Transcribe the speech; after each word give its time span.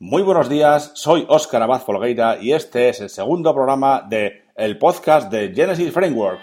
Muy 0.00 0.22
buenos 0.22 0.48
días, 0.48 0.92
soy 0.94 1.26
Óscar 1.28 1.60
Abad 1.60 1.82
Folgueira 1.82 2.38
y 2.40 2.52
este 2.52 2.88
es 2.88 3.00
el 3.00 3.10
segundo 3.10 3.52
programa 3.52 4.06
de 4.08 4.44
el 4.54 4.78
podcast 4.78 5.28
de 5.28 5.52
Genesis 5.52 5.92
Framework. 5.92 6.38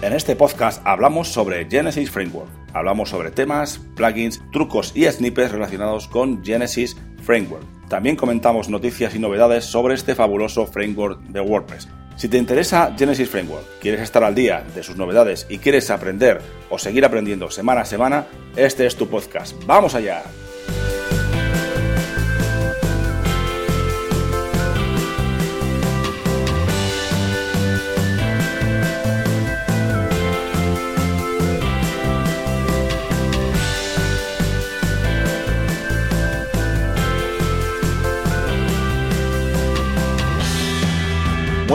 En 0.00 0.12
este 0.12 0.36
podcast 0.36 0.80
hablamos 0.86 1.26
sobre 1.26 1.68
Genesis 1.68 2.08
Framework. 2.08 2.48
Hablamos 2.72 3.08
sobre 3.08 3.32
temas, 3.32 3.80
plugins, 3.96 4.40
trucos 4.52 4.92
y 4.94 5.06
snippets 5.06 5.50
relacionados 5.50 6.06
con 6.06 6.44
Genesis 6.44 6.96
Framework. 7.24 7.75
También 7.88 8.16
comentamos 8.16 8.68
noticias 8.68 9.14
y 9.14 9.18
novedades 9.18 9.64
sobre 9.64 9.94
este 9.94 10.14
fabuloso 10.14 10.66
framework 10.66 11.20
de 11.22 11.40
WordPress. 11.40 11.88
Si 12.16 12.28
te 12.28 12.38
interesa 12.38 12.94
Genesis 12.96 13.28
Framework, 13.28 13.78
quieres 13.80 14.00
estar 14.00 14.24
al 14.24 14.34
día 14.34 14.64
de 14.74 14.82
sus 14.82 14.96
novedades 14.96 15.46
y 15.50 15.58
quieres 15.58 15.90
aprender 15.90 16.40
o 16.70 16.78
seguir 16.78 17.04
aprendiendo 17.04 17.50
semana 17.50 17.82
a 17.82 17.84
semana, 17.84 18.26
este 18.56 18.86
es 18.86 18.96
tu 18.96 19.06
podcast. 19.06 19.54
¡Vamos 19.66 19.94
allá! 19.94 20.22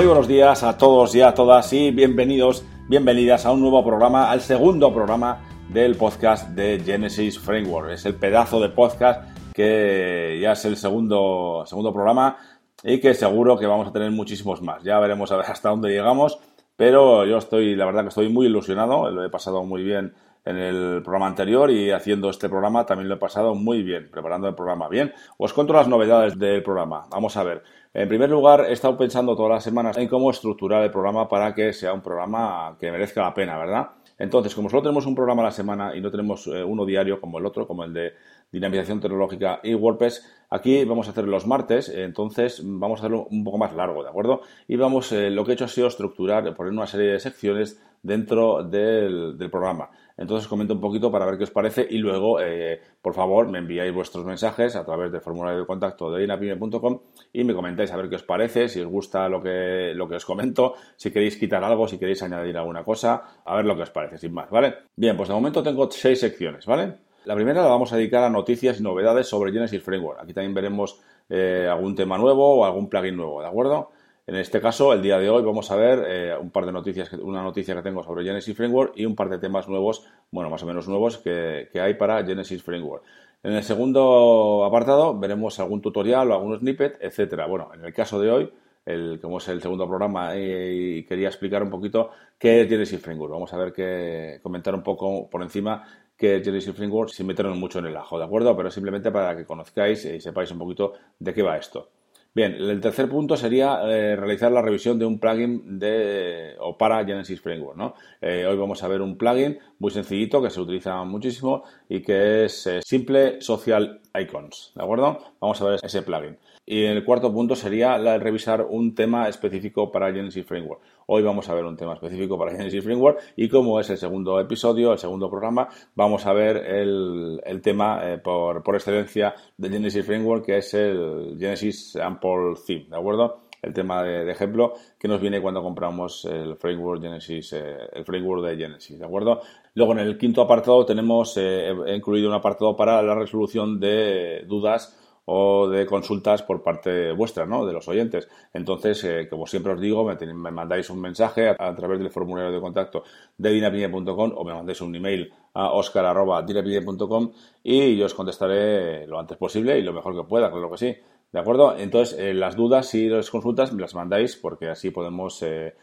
Muy 0.01 0.07
buenos 0.07 0.27
días 0.27 0.63
a 0.63 0.79
todos 0.79 1.13
y 1.13 1.21
a 1.21 1.35
todas 1.35 1.71
y 1.73 1.91
bienvenidos, 1.91 2.65
bienvenidas 2.89 3.45
a 3.45 3.51
un 3.51 3.61
nuevo 3.61 3.85
programa, 3.85 4.31
al 4.31 4.41
segundo 4.41 4.91
programa 4.91 5.43
del 5.69 5.95
podcast 5.95 6.49
de 6.55 6.81
Genesis 6.83 7.37
Framework. 7.37 7.91
Es 7.91 8.07
el 8.07 8.15
pedazo 8.15 8.59
de 8.59 8.69
podcast 8.69 9.23
que 9.53 10.39
ya 10.41 10.53
es 10.53 10.65
el 10.65 10.75
segundo, 10.77 11.65
segundo 11.67 11.93
programa 11.93 12.35
y 12.83 12.99
que 12.99 13.13
seguro 13.13 13.59
que 13.59 13.67
vamos 13.67 13.89
a 13.89 13.91
tener 13.91 14.09
muchísimos 14.09 14.63
más. 14.63 14.81
Ya 14.81 14.99
veremos 14.99 15.31
a 15.31 15.37
ver 15.37 15.45
hasta 15.45 15.69
dónde 15.69 15.89
llegamos, 15.89 16.39
pero 16.75 17.23
yo 17.27 17.37
estoy, 17.37 17.75
la 17.75 17.85
verdad 17.85 18.01
que 18.01 18.09
estoy 18.09 18.27
muy 18.27 18.47
ilusionado, 18.47 19.11
lo 19.11 19.23
he 19.23 19.29
pasado 19.29 19.63
muy 19.65 19.83
bien 19.83 20.15
en 20.45 20.57
el 20.57 21.01
programa 21.03 21.27
anterior 21.27 21.69
y 21.69 21.91
haciendo 21.91 22.31
este 22.31 22.49
programa 22.49 22.87
también 22.87 23.07
lo 23.07 23.15
he 23.15 23.19
pasado 23.19 23.53
muy 23.53 23.83
bien, 23.83 24.09
preparando 24.11 24.47
el 24.47 24.55
programa 24.55 24.89
bien. 24.89 25.13
Os 25.37 25.53
cuento 25.53 25.73
las 25.73 25.87
novedades 25.87 26.39
del 26.39 26.63
programa. 26.63 27.05
Vamos 27.11 27.37
a 27.37 27.43
ver. 27.43 27.61
En 27.93 28.07
primer 28.07 28.29
lugar, 28.29 28.67
he 28.69 28.71
estado 28.71 28.97
pensando 28.97 29.35
todas 29.35 29.51
las 29.51 29.63
semanas 29.65 29.97
en 29.97 30.07
cómo 30.07 30.31
estructurar 30.31 30.81
el 30.81 30.91
programa 30.91 31.27
para 31.27 31.53
que 31.53 31.73
sea 31.73 31.91
un 31.91 32.01
programa 32.01 32.77
que 32.79 32.89
merezca 32.89 33.21
la 33.21 33.33
pena, 33.33 33.57
¿verdad? 33.57 33.89
Entonces, 34.17 34.55
como 34.55 34.69
solo 34.69 34.81
tenemos 34.81 35.05
un 35.05 35.13
programa 35.13 35.41
a 35.41 35.45
la 35.45 35.51
semana 35.51 35.93
y 35.93 35.99
no 35.99 36.09
tenemos 36.09 36.47
eh, 36.47 36.63
uno 36.63 36.85
diario 36.85 37.19
como 37.19 37.39
el 37.39 37.45
otro, 37.45 37.67
como 37.67 37.83
el 37.83 37.93
de 37.93 38.13
dinamización 38.49 39.01
tecnológica 39.01 39.59
y 39.61 39.73
WordPress, 39.73 40.25
aquí 40.49 40.85
vamos 40.85 41.07
a 41.07 41.11
hacer 41.11 41.27
los 41.27 41.45
martes, 41.45 41.89
entonces 41.89 42.61
vamos 42.63 42.99
a 42.99 43.01
hacerlo 43.01 43.27
un 43.29 43.43
poco 43.43 43.57
más 43.57 43.73
largo, 43.73 44.03
¿de 44.03 44.09
acuerdo? 44.09 44.41
Y 44.69 44.77
vamos, 44.77 45.11
eh, 45.11 45.29
lo 45.29 45.43
que 45.43 45.51
he 45.51 45.53
hecho 45.55 45.65
ha 45.65 45.67
sido 45.67 45.87
estructurar, 45.87 46.55
poner 46.55 46.71
una 46.71 46.87
serie 46.87 47.11
de 47.11 47.19
secciones 47.19 47.81
dentro 48.03 48.63
del, 48.63 49.37
programa. 49.51 49.89
Entonces 50.17 50.47
comento 50.47 50.73
un 50.73 50.81
poquito 50.81 51.11
para 51.11 51.25
ver 51.25 51.37
qué 51.37 51.43
os 51.45 51.51
parece 51.51 51.85
y 51.89 51.97
luego, 51.97 52.39
eh, 52.41 52.81
por 53.01 53.13
favor, 53.13 53.47
me 53.47 53.59
enviáis 53.59 53.93
vuestros 53.93 54.25
mensajes 54.25 54.75
a 54.75 54.85
través 54.85 55.11
del 55.11 55.21
formulario 55.21 55.61
de 55.61 55.65
contacto 55.65 56.11
de 56.11 56.23
inapime.com 56.23 56.99
y 57.33 57.43
me 57.43 57.53
comentáis 57.53 57.91
a 57.91 57.97
ver 57.97 58.09
qué 58.09 58.15
os 58.15 58.23
parece, 58.23 58.69
si 58.69 58.81
os 58.81 58.87
gusta 58.87 59.29
lo 59.29 59.41
que, 59.41 59.93
lo 59.95 60.07
que 60.07 60.15
os 60.15 60.25
comento, 60.25 60.75
si 60.95 61.11
queréis 61.11 61.37
quitar 61.37 61.63
algo, 61.63 61.87
si 61.87 61.97
queréis 61.97 62.21
añadir 62.23 62.57
alguna 62.57 62.83
cosa, 62.83 63.23
a 63.45 63.55
ver 63.55 63.65
lo 63.65 63.75
que 63.75 63.83
os 63.83 63.89
parece, 63.89 64.17
sin 64.17 64.33
más, 64.33 64.49
¿vale? 64.49 64.75
Bien, 64.95 65.17
pues 65.17 65.29
de 65.29 65.35
momento 65.35 65.63
tengo 65.63 65.89
seis 65.91 66.19
secciones, 66.19 66.65
¿vale? 66.65 66.97
La 67.25 67.35
primera 67.35 67.61
la 67.61 67.69
vamos 67.69 67.93
a 67.93 67.97
dedicar 67.97 68.23
a 68.23 68.29
noticias 68.29 68.79
y 68.79 68.83
novedades 68.83 69.27
sobre 69.27 69.51
Genesis 69.51 69.83
Framework. 69.83 70.19
Aquí 70.21 70.33
también 70.33 70.55
veremos 70.55 70.99
eh, 71.29 71.67
algún 71.69 71.95
tema 71.95 72.17
nuevo 72.17 72.55
o 72.55 72.65
algún 72.65 72.89
plugin 72.89 73.15
nuevo, 73.15 73.41
¿de 73.41 73.47
acuerdo? 73.47 73.91
En 74.27 74.35
este 74.35 74.61
caso, 74.61 74.93
el 74.93 75.01
día 75.01 75.17
de 75.17 75.29
hoy 75.29 75.41
vamos 75.43 75.71
a 75.71 75.75
ver 75.75 76.05
eh, 76.07 76.37
un 76.39 76.51
par 76.51 76.65
de 76.65 76.71
noticias, 76.71 77.11
una 77.13 77.41
noticia 77.41 77.75
que 77.75 77.81
tengo 77.81 78.03
sobre 78.03 78.23
Genesis 78.23 78.55
Framework 78.55 78.93
y 78.95 79.05
un 79.05 79.15
par 79.15 79.29
de 79.29 79.39
temas 79.39 79.67
nuevos, 79.67 80.05
bueno, 80.29 80.49
más 80.49 80.61
o 80.61 80.67
menos 80.67 80.87
nuevos 80.87 81.17
que, 81.17 81.69
hay 81.73 81.95
para 81.95 82.23
Genesis 82.23 82.61
Framework. 82.61 83.03
En 83.43 83.53
el 83.53 83.63
segundo 83.63 84.63
apartado 84.63 85.17
veremos 85.17 85.59
algún 85.59 85.81
tutorial 85.81 86.29
o 86.29 86.35
algún 86.35 86.59
snippet, 86.59 86.97
etcétera. 87.01 87.47
Bueno, 87.47 87.71
en 87.73 87.83
el 87.83 87.93
caso 87.93 88.21
de 88.21 88.29
hoy, 88.29 88.53
el, 88.85 89.19
como 89.19 89.39
es 89.39 89.47
el 89.47 89.59
segundo 89.59 89.87
programa, 89.87 90.37
y 90.37 91.03
quería 91.05 91.27
explicar 91.29 91.63
un 91.63 91.71
poquito 91.71 92.11
qué 92.37 92.61
es 92.61 92.69
Genesis 92.69 93.01
Framework. 93.01 93.33
Vamos 93.33 93.51
a 93.53 93.57
ver 93.57 93.73
que 93.73 94.39
comentar 94.43 94.75
un 94.75 94.83
poco 94.83 95.27
por 95.29 95.41
encima 95.41 95.83
qué 96.15 96.35
es 96.35 96.43
Genesis 96.43 96.75
Framework 96.75 97.09
sin 97.09 97.25
meternos 97.25 97.57
mucho 97.57 97.79
en 97.79 97.87
el 97.87 97.97
ajo, 97.97 98.19
¿de 98.19 98.25
acuerdo? 98.25 98.55
Pero 98.55 98.69
simplemente 98.69 99.09
para 99.09 99.35
que 99.35 99.45
conozcáis 99.45 100.05
y 100.05 100.21
sepáis 100.21 100.51
un 100.51 100.59
poquito 100.59 100.93
de 101.17 101.33
qué 101.33 101.41
va 101.41 101.57
esto. 101.57 101.89
Bien, 102.33 102.53
el 102.53 102.79
tercer 102.79 103.09
punto 103.09 103.35
sería 103.35 103.81
eh, 103.83 104.15
realizar 104.15 104.53
la 104.53 104.61
revisión 104.61 104.97
de 104.97 105.05
un 105.05 105.19
plugin 105.19 105.77
de, 105.79 106.55
o 106.61 106.77
para 106.77 107.03
Genesis 107.03 107.41
Framework. 107.41 107.93
Eh, 108.21 108.45
hoy 108.45 108.55
vamos 108.55 108.81
a 108.83 108.87
ver 108.87 109.01
un 109.01 109.17
plugin 109.17 109.59
muy 109.79 109.91
sencillito 109.91 110.41
que 110.41 110.49
se 110.49 110.61
utiliza 110.61 111.03
muchísimo 111.03 111.63
y 111.89 112.01
que 112.01 112.45
es 112.45 112.67
eh, 112.67 112.79
Simple 112.85 113.41
Social 113.41 113.99
Icons. 114.17 114.71
¿De 114.75 114.81
acuerdo? 114.81 115.19
Vamos 115.41 115.61
a 115.61 115.65
ver 115.65 115.79
ese 115.83 116.03
plugin. 116.03 116.37
Y 116.65 116.83
el 116.85 117.03
cuarto 117.03 117.33
punto 117.33 117.55
sería 117.55 117.97
la 117.97 118.13
de 118.13 118.19
revisar 118.19 118.61
un 118.69 118.93
tema 118.93 119.27
específico 119.27 119.91
para 119.91 120.13
Genesis 120.13 120.45
Framework. 120.45 120.81
Hoy 121.07 121.23
vamos 121.23 121.49
a 121.49 121.55
ver 121.55 121.65
un 121.65 121.75
tema 121.75 121.95
específico 121.95 122.37
para 122.37 122.51
Genesis 122.51 122.83
Framework 122.83 123.19
y 123.35 123.49
como 123.49 123.79
es 123.79 123.89
el 123.89 123.97
segundo 123.97 124.39
episodio, 124.39 124.93
el 124.93 124.99
segundo 124.99 125.27
programa, 125.27 125.67
vamos 125.95 126.25
a 126.27 126.33
ver 126.33 126.57
el, 126.57 127.61
tema 127.63 127.99
eh, 128.03 128.19
por, 128.19 128.63
excelencia 128.75 129.33
de 129.57 129.69
Genesis 129.69 130.05
Framework, 130.05 130.45
que 130.45 130.57
es 130.57 130.73
el 130.75 131.35
Genesis 131.39 131.93
Sample 131.93 132.53
Theme, 132.65 132.85
¿de 132.89 132.97
acuerdo? 132.97 133.41
El 133.59 133.73
tema 133.73 134.03
de, 134.03 134.31
ejemplo 134.31 134.73
que 134.99 135.07
nos 135.07 135.19
viene 135.19 135.41
cuando 135.41 135.63
compramos 135.63 136.25
el 136.25 136.55
framework 136.57 137.01
Genesis, 137.01 137.53
eh, 137.53 137.75
el 137.91 138.05
framework 138.05 138.45
de 138.45 138.57
Genesis, 138.57 138.99
¿de 138.99 139.05
acuerdo? 139.05 139.41
Luego 139.73 139.93
en 139.93 139.99
el 139.99 140.17
quinto 140.17 140.41
apartado 140.43 140.85
tenemos 140.85 141.35
eh, 141.37 141.73
incluido 141.87 142.29
un 142.29 142.35
apartado 142.35 142.75
para 142.75 143.01
la 143.01 143.15
resolución 143.15 143.79
de 143.79 144.43
dudas 144.47 144.97
o 145.33 145.69
de 145.69 145.85
consultas 145.85 146.43
por 146.43 146.61
parte 146.61 147.13
vuestra, 147.13 147.45
¿no? 147.45 147.65
De 147.65 147.71
los 147.71 147.87
oyentes. 147.87 148.27
Entonces, 148.53 149.01
eh, 149.05 149.27
como 149.29 149.47
siempre 149.47 149.71
os 149.71 149.79
digo, 149.79 150.03
me, 150.03 150.51
mandáis 150.51 150.89
un 150.89 150.99
mensaje 150.99 151.47
a, 151.47 151.73
través 151.73 151.99
del 151.99 152.09
formulario 152.09 152.51
de 152.51 152.59
contacto 152.59 153.05
de 153.37 153.49
dinapine.com 153.49 154.33
o 154.35 154.43
me 154.43 154.53
mandáis 154.53 154.81
un 154.81 154.93
email 154.93 155.31
a 155.53 155.71
oscar.dinapine.com 155.71 157.31
y 157.63 157.95
yo 157.95 158.07
os 158.07 158.13
contestaré 158.13 159.07
lo 159.07 159.17
antes 159.17 159.37
posible 159.37 159.79
y 159.79 159.83
lo 159.83 159.93
mejor 159.93 160.17
que 160.17 160.27
pueda, 160.27 160.51
claro 160.51 160.69
que 160.69 160.77
sí. 160.77 160.97
¿De 161.31 161.39
acuerdo? 161.39 161.77
Entonces, 161.77 162.19
eh, 162.19 162.33
las 162.33 162.57
dudas 162.57 162.93
y 162.93 163.07
las 163.07 163.29
consultas 163.29 163.71
me 163.71 163.81
las 163.81 163.95
mandáis 163.95 164.35
porque 164.35 164.67
así 164.67 164.91
podemos... 164.91 165.41
Eh, 165.43 165.73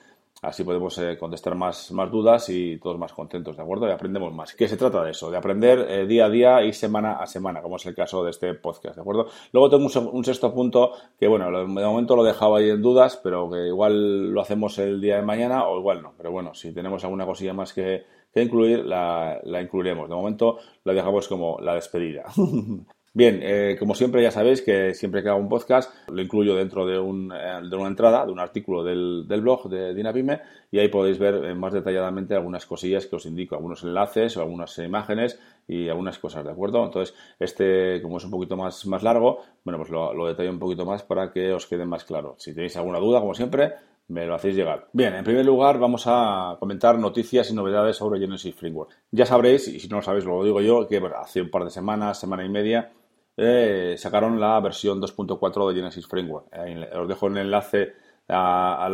Así 0.40 0.62
podemos 0.62 0.96
eh, 0.98 1.16
contestar 1.18 1.56
más, 1.56 1.90
más 1.90 2.12
dudas 2.12 2.48
y 2.48 2.78
todos 2.78 2.96
más 2.96 3.12
contentos, 3.12 3.56
¿de 3.56 3.62
acuerdo? 3.62 3.88
Y 3.88 3.90
aprendemos 3.90 4.32
más. 4.32 4.54
¿Qué 4.54 4.68
se 4.68 4.76
trata 4.76 5.02
de 5.02 5.10
eso? 5.10 5.32
De 5.32 5.36
aprender 5.36 5.80
eh, 5.88 6.06
día 6.06 6.26
a 6.26 6.30
día 6.30 6.62
y 6.62 6.72
semana 6.72 7.14
a 7.14 7.26
semana, 7.26 7.60
como 7.60 7.74
es 7.74 7.86
el 7.86 7.94
caso 7.96 8.22
de 8.22 8.30
este 8.30 8.54
podcast, 8.54 8.94
¿de 8.94 9.00
acuerdo? 9.00 9.26
Luego 9.52 9.68
tengo 9.68 10.10
un, 10.12 10.24
sexto 10.24 10.54
punto 10.54 10.92
que, 11.18 11.26
bueno, 11.26 11.50
de 11.50 11.66
momento 11.66 12.14
lo 12.14 12.24
he 12.24 12.28
dejado 12.28 12.54
ahí 12.54 12.70
en 12.70 12.80
dudas, 12.80 13.18
pero 13.20 13.50
que 13.50 13.66
igual 13.66 14.30
lo 14.32 14.40
hacemos 14.40 14.78
el 14.78 15.00
día 15.00 15.16
de 15.16 15.22
mañana 15.22 15.66
o 15.66 15.76
igual 15.76 16.02
no. 16.02 16.14
Pero 16.16 16.30
bueno, 16.30 16.54
si 16.54 16.72
tenemos 16.72 17.02
alguna 17.02 17.26
cosilla 17.26 17.52
más 17.52 17.72
que, 17.72 18.04
que 18.32 18.42
incluir, 18.42 18.84
la, 18.84 19.40
la 19.42 19.60
incluiremos. 19.60 20.08
De 20.08 20.14
momento 20.14 20.58
la 20.84 20.92
dejamos 20.92 21.26
como 21.26 21.58
la 21.60 21.74
despedida. 21.74 22.26
Bien, 23.18 23.40
eh, 23.42 23.74
como 23.80 23.96
siempre 23.96 24.22
ya 24.22 24.30
sabéis 24.30 24.62
que 24.62 24.94
siempre 24.94 25.24
que 25.24 25.28
hago 25.28 25.40
un 25.40 25.48
podcast 25.48 25.92
lo 26.06 26.22
incluyo 26.22 26.54
dentro 26.54 26.86
de, 26.86 27.00
un, 27.00 27.32
eh, 27.32 27.68
de 27.68 27.74
una 27.74 27.88
entrada, 27.88 28.24
de 28.24 28.30
un 28.30 28.38
artículo 28.38 28.84
del, 28.84 29.26
blog 29.26 29.68
de 29.68 29.92
Dinapime 29.92 30.40
y 30.70 30.78
ahí 30.78 30.86
podéis 30.86 31.18
ver 31.18 31.44
eh, 31.44 31.52
más 31.52 31.72
detalladamente 31.72 32.36
algunas 32.36 32.64
cosillas 32.64 33.06
que 33.06 33.16
os 33.16 33.26
indico, 33.26 33.56
algunos 33.56 33.82
enlaces 33.82 34.36
o 34.36 34.42
algunas 34.42 34.78
imágenes 34.78 35.36
y 35.66 35.88
algunas 35.88 36.16
cosas, 36.20 36.44
¿de 36.44 36.52
acuerdo? 36.52 36.84
Entonces, 36.84 37.12
este, 37.40 38.00
como 38.02 38.18
es 38.18 38.24
un 38.24 38.30
poquito 38.30 38.56
más, 38.56 38.86
más 38.86 39.02
largo, 39.02 39.40
bueno, 39.64 39.78
pues 39.78 39.90
lo, 39.90 40.14
lo 40.14 40.28
detallo 40.28 40.50
un 40.50 40.60
poquito 40.60 40.86
más 40.86 41.02
para 41.02 41.32
que 41.32 41.52
os 41.52 41.66
quede 41.66 41.84
más 41.84 42.04
claro. 42.04 42.36
Si 42.38 42.54
tenéis 42.54 42.76
alguna 42.76 43.00
duda, 43.00 43.18
como 43.18 43.34
siempre, 43.34 43.72
me 44.06 44.26
lo 44.26 44.36
hacéis 44.36 44.54
llegar. 44.54 44.86
Bien, 44.92 45.12
en 45.16 45.24
primer 45.24 45.44
lugar 45.44 45.80
vamos 45.80 46.04
a 46.06 46.56
comentar 46.60 46.96
noticias 47.00 47.50
y 47.50 47.54
novedades 47.54 47.96
sobre 47.96 48.20
Genesis 48.20 48.54
Framework. 48.54 48.96
Ya 49.10 49.26
sabréis, 49.26 49.66
y 49.66 49.80
si 49.80 49.88
no 49.88 49.96
lo 49.96 50.02
sabéis 50.02 50.24
lo 50.24 50.44
digo 50.44 50.60
yo, 50.60 50.86
que 50.86 51.02
hace 51.20 51.42
un 51.42 51.50
par 51.50 51.64
de 51.64 51.70
semanas, 51.70 52.20
semana 52.20 52.44
y 52.44 52.48
media, 52.48 52.92
eh, 53.40 53.94
sacaron 53.96 54.40
la 54.40 54.58
versión 54.58 55.00
2.4 55.00 55.68
de 55.68 55.74
Genesis 55.76 56.08
Framework. 56.08 56.48
os 56.96 57.08
dejo 57.08 57.28
el 57.28 57.38
enlace 57.38 57.92
a, 58.28 58.88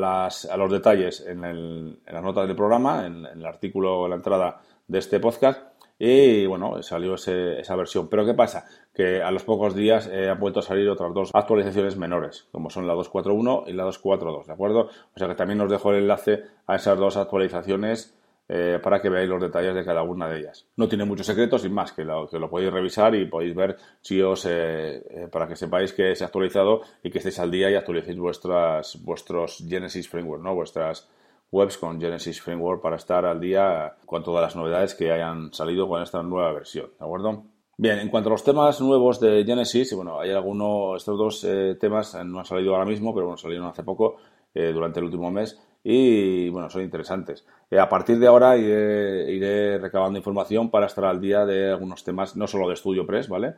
los 0.59 0.71
detalles 0.71 1.25
en, 1.27 1.45
el, 1.45 1.99
en 2.07 2.15
las 2.15 2.23
notas 2.23 2.47
del 2.47 2.55
programa, 2.55 3.07
en, 3.07 3.25
el 3.25 3.47
artículo, 3.47 4.05
en 4.05 4.11
la 4.11 4.17
entrada 4.17 4.61
de 4.87 4.99
este 4.99 5.19
podcast. 5.19 5.63
y 5.99 6.45
bueno, 6.45 6.83
salió 6.83 7.15
esa 7.15 7.75
versión. 7.75 8.09
Pero 8.09 8.27
¿qué 8.27 8.35
pasa? 8.35 8.67
Que 8.93 9.23
a 9.23 9.31
los 9.31 9.45
pocos 9.45 9.75
días 9.75 10.11
eh, 10.13 10.29
han 10.29 10.39
vuelto 10.39 10.61
a 10.61 10.63
salir 10.63 10.91
otras 10.91 11.15
dos 11.15 11.31
actualizaciones 11.33 11.97
menores, 11.97 12.47
como 12.53 12.69
son 12.69 12.87
la 12.87 12.95
2.4.1 12.95 13.65
y 13.69 13.73
la 13.73 13.87
2.4.2, 13.87 14.45
¿de 14.45 14.53
acuerdo? 14.53 14.81
O 15.15 15.19
sea 15.19 15.27
que 15.27 15.37
también 15.37 15.63
os 15.63 15.71
dejo 15.71 15.91
el 15.91 16.03
enlace 16.03 16.43
a 16.67 16.77
esas 16.77 16.99
dos 16.99 17.17
actualizaciones 17.17 18.15
eh, 18.49 18.79
para 18.83 19.01
que 19.01 19.09
veáis 19.09 19.29
los 19.29 19.41
detalles 19.41 19.75
de 19.75 19.85
cada 19.85 20.03
una 20.03 20.29
de 20.29 20.41
ellas. 20.41 20.67
No 20.77 20.89
tiene 20.89 21.05
muchos 21.05 21.27
secretos, 21.27 21.63
sin 21.63 21.73
más, 21.73 21.93
que 21.93 22.05
lo, 22.05 22.29
que 22.29 22.39
lo 22.39 22.51
podéis 22.51 22.73
revisar 22.73 23.15
y 23.15 23.27
podéis 23.27 23.55
ver 23.55 23.77
si 24.01 24.21
os, 24.21 24.47
eh, 24.49 25.29
para 25.33 25.47
que 25.47 25.57
sepáis 25.57 25.93
que 25.93 26.15
se 26.15 26.25
ha 26.25 26.27
actualizado 26.27 26.83
y 27.03 27.11
que 27.11 27.19
estéis 27.19 27.39
al 27.39 27.51
día 27.51 27.71
y 27.71 27.75
actualicéis 27.75 28.19
vuestras, 28.19 29.03
vuestros 29.03 29.65
Genesis 29.67 30.09
Framework, 30.09 30.43
¿no? 30.43 30.55
Vuestras 30.55 31.09
webs 31.51 31.79
con 31.79 32.01
Genesis 32.01 32.43
Framework 32.43 32.83
para 32.83 32.97
estar 32.97 33.25
al 33.25 33.41
día 33.41 33.97
con 34.05 34.23
todas 34.23 34.43
las 34.43 34.57
novedades 34.57 34.95
que 34.95 35.13
hayan 35.13 35.53
salido 35.53 35.89
con 35.89 36.03
esta 36.03 36.23
nueva 36.23 36.53
versión, 36.53 36.91
¿de 36.99 37.05
acuerdo? 37.05 37.45
Bien, 37.77 37.99
en 37.99 38.09
cuanto 38.09 38.29
a 38.29 38.33
los 38.33 38.45
temas 38.45 38.81
nuevos 38.81 39.19
de 39.21 39.45
Genesis, 39.45 39.95
bueno, 39.95 40.21
hay 40.21 40.31
algunos, 40.31 40.97
estos 40.97 41.19
dos 41.19 41.45
eh, 41.45 41.77
temas 41.79 42.15
no 42.25 42.39
han 42.39 42.45
salido 42.45 42.73
ahora 42.73 42.85
mismo, 42.85 43.13
pero 43.13 43.27
bueno, 43.27 43.37
salieron 43.37 43.67
hace 43.67 43.83
poco, 43.83 44.17
eh, 44.55 44.73
durante 44.73 45.01
el 45.01 45.07
último 45.07 45.31
mes, 45.33 45.61
y 45.85 46.49
bueno, 46.49 46.71
son 46.71 46.83
interesantes. 46.83 47.47
Eh, 47.71 47.79
a 47.79 47.91
partir 47.91 48.19
de 48.19 48.27
ahora 48.27 48.57
iré, 48.57 49.31
iré, 49.31 49.79
recabando 49.79 50.19
información 50.19 50.71
para 50.71 50.87
estar 50.87 51.05
al 51.05 51.21
día 51.21 51.45
de 51.45 51.71
algunos 51.73 52.03
temas, 52.03 52.37
no 52.37 52.47
solo 52.47 52.69
de 52.71 52.77
Studio 52.77 53.07
Press, 53.07 53.29
¿vale? 53.29 53.55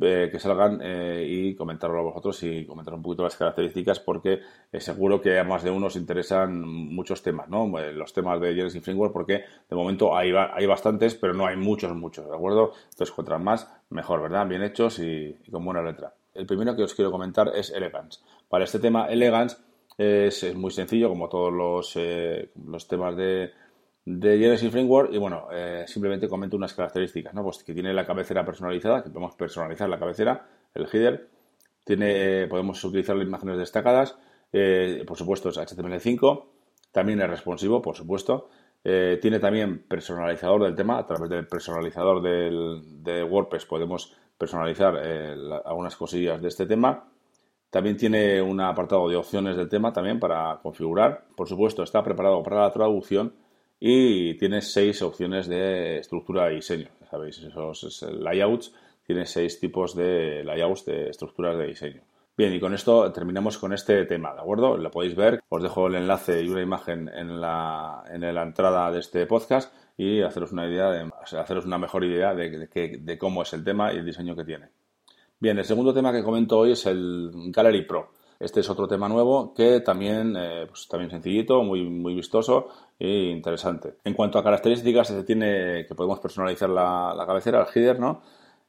Eh, 0.00 0.28
que 0.30 0.38
salgan 0.38 0.78
eh, 0.80 1.26
y 1.28 1.56
comentarlo 1.56 1.98
a 1.98 2.02
vosotros 2.02 2.42
y 2.44 2.64
comentar 2.64 2.94
un 2.94 3.02
poquito 3.02 3.24
las 3.24 3.36
características 3.36 3.98
porque 3.98 4.40
seguro 4.78 5.20
que 5.20 5.40
a 5.40 5.44
más 5.44 5.64
de 5.64 5.72
uno 5.72 5.86
os 5.86 5.96
interesan 5.96 6.62
muchos 6.62 7.20
temas, 7.20 7.48
¿no? 7.48 7.66
Los 7.92 8.12
temas 8.12 8.40
de 8.40 8.54
Genesis 8.54 8.82
Framework 8.82 9.12
porque 9.12 9.44
de 9.68 9.76
momento 9.76 10.16
hay, 10.16 10.32
hay 10.32 10.66
bastantes, 10.66 11.16
pero 11.16 11.34
no 11.34 11.46
hay 11.46 11.56
muchos, 11.56 11.94
muchos, 11.94 12.26
¿de 12.28 12.34
acuerdo? 12.34 12.72
Entonces, 12.90 13.10
cuanto 13.10 13.38
más, 13.40 13.70
mejor, 13.90 14.22
¿verdad? 14.22 14.46
Bien 14.46 14.62
hechos 14.62 15.00
y, 15.00 15.36
con 15.50 15.64
buena 15.64 15.82
letra. 15.82 16.14
El 16.32 16.46
primero 16.46 16.76
que 16.76 16.84
os 16.84 16.94
quiero 16.94 17.10
comentar 17.10 17.50
es 17.54 17.70
Elegance. 17.70 18.20
Para 18.48 18.64
este 18.64 18.78
tema, 18.78 19.06
Elegance 19.06 19.56
es, 19.98 20.42
es 20.44 20.54
muy 20.54 20.70
sencillo, 20.70 21.08
como 21.08 21.28
todos 21.28 21.52
los, 21.52 21.98
los 22.64 22.88
temas 22.88 23.16
de 23.16 23.50
de 24.10 24.38
Genesis 24.38 24.70
Framework 24.70 25.12
y 25.12 25.18
bueno, 25.18 25.48
eh, 25.52 25.84
simplemente 25.86 26.28
comento 26.28 26.56
unas 26.56 26.72
características, 26.72 27.34
¿no? 27.34 27.42
Pues 27.42 27.62
que 27.62 27.74
tiene 27.74 27.92
la 27.92 28.06
cabecera 28.06 28.42
personalizada, 28.42 29.02
que 29.02 29.10
podemos 29.10 29.34
personalizar 29.34 29.86
la 29.86 29.98
cabecera, 29.98 30.46
el 30.74 30.86
header, 30.90 31.28
tiene, 31.84 32.46
podemos 32.46 32.82
utilizar 32.84 33.16
las 33.16 33.26
imágenes 33.26 33.58
destacadas, 33.58 34.16
eh, 34.50 35.04
por 35.06 35.18
supuesto 35.18 35.50
es 35.50 35.58
HTML5, 35.58 36.44
también 36.90 37.20
es 37.20 37.28
responsivo, 37.28 37.82
por 37.82 37.96
supuesto, 37.96 38.48
eh, 38.82 39.18
tiene 39.20 39.40
también 39.40 39.86
personalizador 39.86 40.64
del 40.64 40.74
tema, 40.74 40.98
a 40.98 41.06
través 41.06 41.28
del 41.28 41.46
personalizador 41.46 42.22
del, 42.22 43.02
de 43.02 43.22
WordPress 43.22 43.66
podemos 43.66 44.16
personalizar 44.38 44.96
algunas 45.66 45.96
cosillas 45.96 46.40
de 46.40 46.48
este 46.48 46.64
tema. 46.64 47.12
También 47.70 47.96
tiene 47.96 48.40
un 48.40 48.60
apartado 48.60 49.08
de 49.08 49.16
opciones 49.16 49.56
del 49.56 49.68
tema 49.68 49.92
también 49.92 50.18
para 50.18 50.58
configurar. 50.62 51.26
Por 51.36 51.48
supuesto, 51.48 51.82
está 51.82 52.02
preparado 52.02 52.42
para 52.42 52.62
la 52.62 52.72
traducción 52.72 53.34
y 53.78 54.34
tiene 54.38 54.62
seis 54.62 55.02
opciones 55.02 55.46
de 55.48 55.98
estructura 55.98 56.50
y 56.50 56.56
diseño. 56.56 56.88
Sabéis, 57.10 57.38
esos 57.38 58.02
layouts, 58.02 58.74
tiene 59.06 59.26
seis 59.26 59.60
tipos 59.60 59.94
de 59.94 60.42
layouts 60.44 60.84
de 60.86 61.10
estructuras 61.10 61.56
de 61.58 61.66
diseño. 61.66 62.02
Bien, 62.36 62.54
y 62.54 62.60
con 62.60 62.72
esto 62.72 63.10
terminamos 63.12 63.58
con 63.58 63.72
este 63.72 64.04
tema, 64.04 64.32
¿de 64.32 64.40
acuerdo? 64.40 64.76
Lo 64.76 64.90
podéis 64.90 65.16
ver, 65.16 65.40
os 65.48 65.62
dejo 65.62 65.88
el 65.88 65.96
enlace 65.96 66.42
y 66.42 66.48
una 66.48 66.62
imagen 66.62 67.08
en 67.08 67.40
la, 67.40 68.04
en 68.08 68.20
la 68.32 68.42
entrada 68.42 68.92
de 68.92 69.00
este 69.00 69.26
podcast 69.26 69.74
y 69.96 70.22
haceros 70.22 70.52
una 70.52 70.66
idea 70.68 70.90
de, 70.90 71.10
haceros 71.36 71.66
una 71.66 71.78
mejor 71.78 72.04
idea 72.04 72.34
de, 72.34 72.68
de 73.00 73.18
cómo 73.18 73.42
es 73.42 73.52
el 73.54 73.64
tema 73.64 73.92
y 73.92 73.96
el 73.96 74.06
diseño 74.06 74.36
que 74.36 74.44
tiene. 74.44 74.68
Bien, 75.40 75.56
el 75.56 75.64
segundo 75.64 75.94
tema 75.94 76.10
que 76.10 76.24
comento 76.24 76.58
hoy 76.58 76.72
es 76.72 76.84
el 76.86 77.30
Gallery 77.52 77.82
Pro. 77.86 78.10
Este 78.40 78.58
es 78.58 78.68
otro 78.70 78.88
tema 78.88 79.08
nuevo 79.08 79.54
que 79.54 79.78
también, 79.80 80.34
eh, 80.36 80.66
pues 80.66 80.88
también 80.88 81.12
sencillito, 81.12 81.62
muy, 81.62 81.84
muy 81.84 82.12
vistoso 82.14 82.68
e 82.98 83.30
interesante. 83.30 83.98
En 84.02 84.14
cuanto 84.14 84.40
a 84.40 84.42
características, 84.42 85.06
se 85.06 85.22
tiene 85.22 85.86
que 85.86 85.94
podemos 85.94 86.18
personalizar 86.18 86.68
la, 86.68 87.24
cabecera, 87.24 87.60
el 87.60 87.68
header, 87.72 88.00
¿no? 88.00 88.20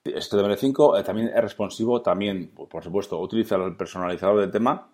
Este 0.04 0.38
DML5 0.38 1.00
eh, 1.00 1.04
también 1.04 1.30
es 1.30 1.42
responsivo, 1.42 2.04
también, 2.04 2.52
por 2.52 2.84
supuesto, 2.84 3.20
utiliza 3.20 3.56
el 3.56 3.76
personalizador 3.76 4.40
del 4.40 4.52
tema 4.52 4.90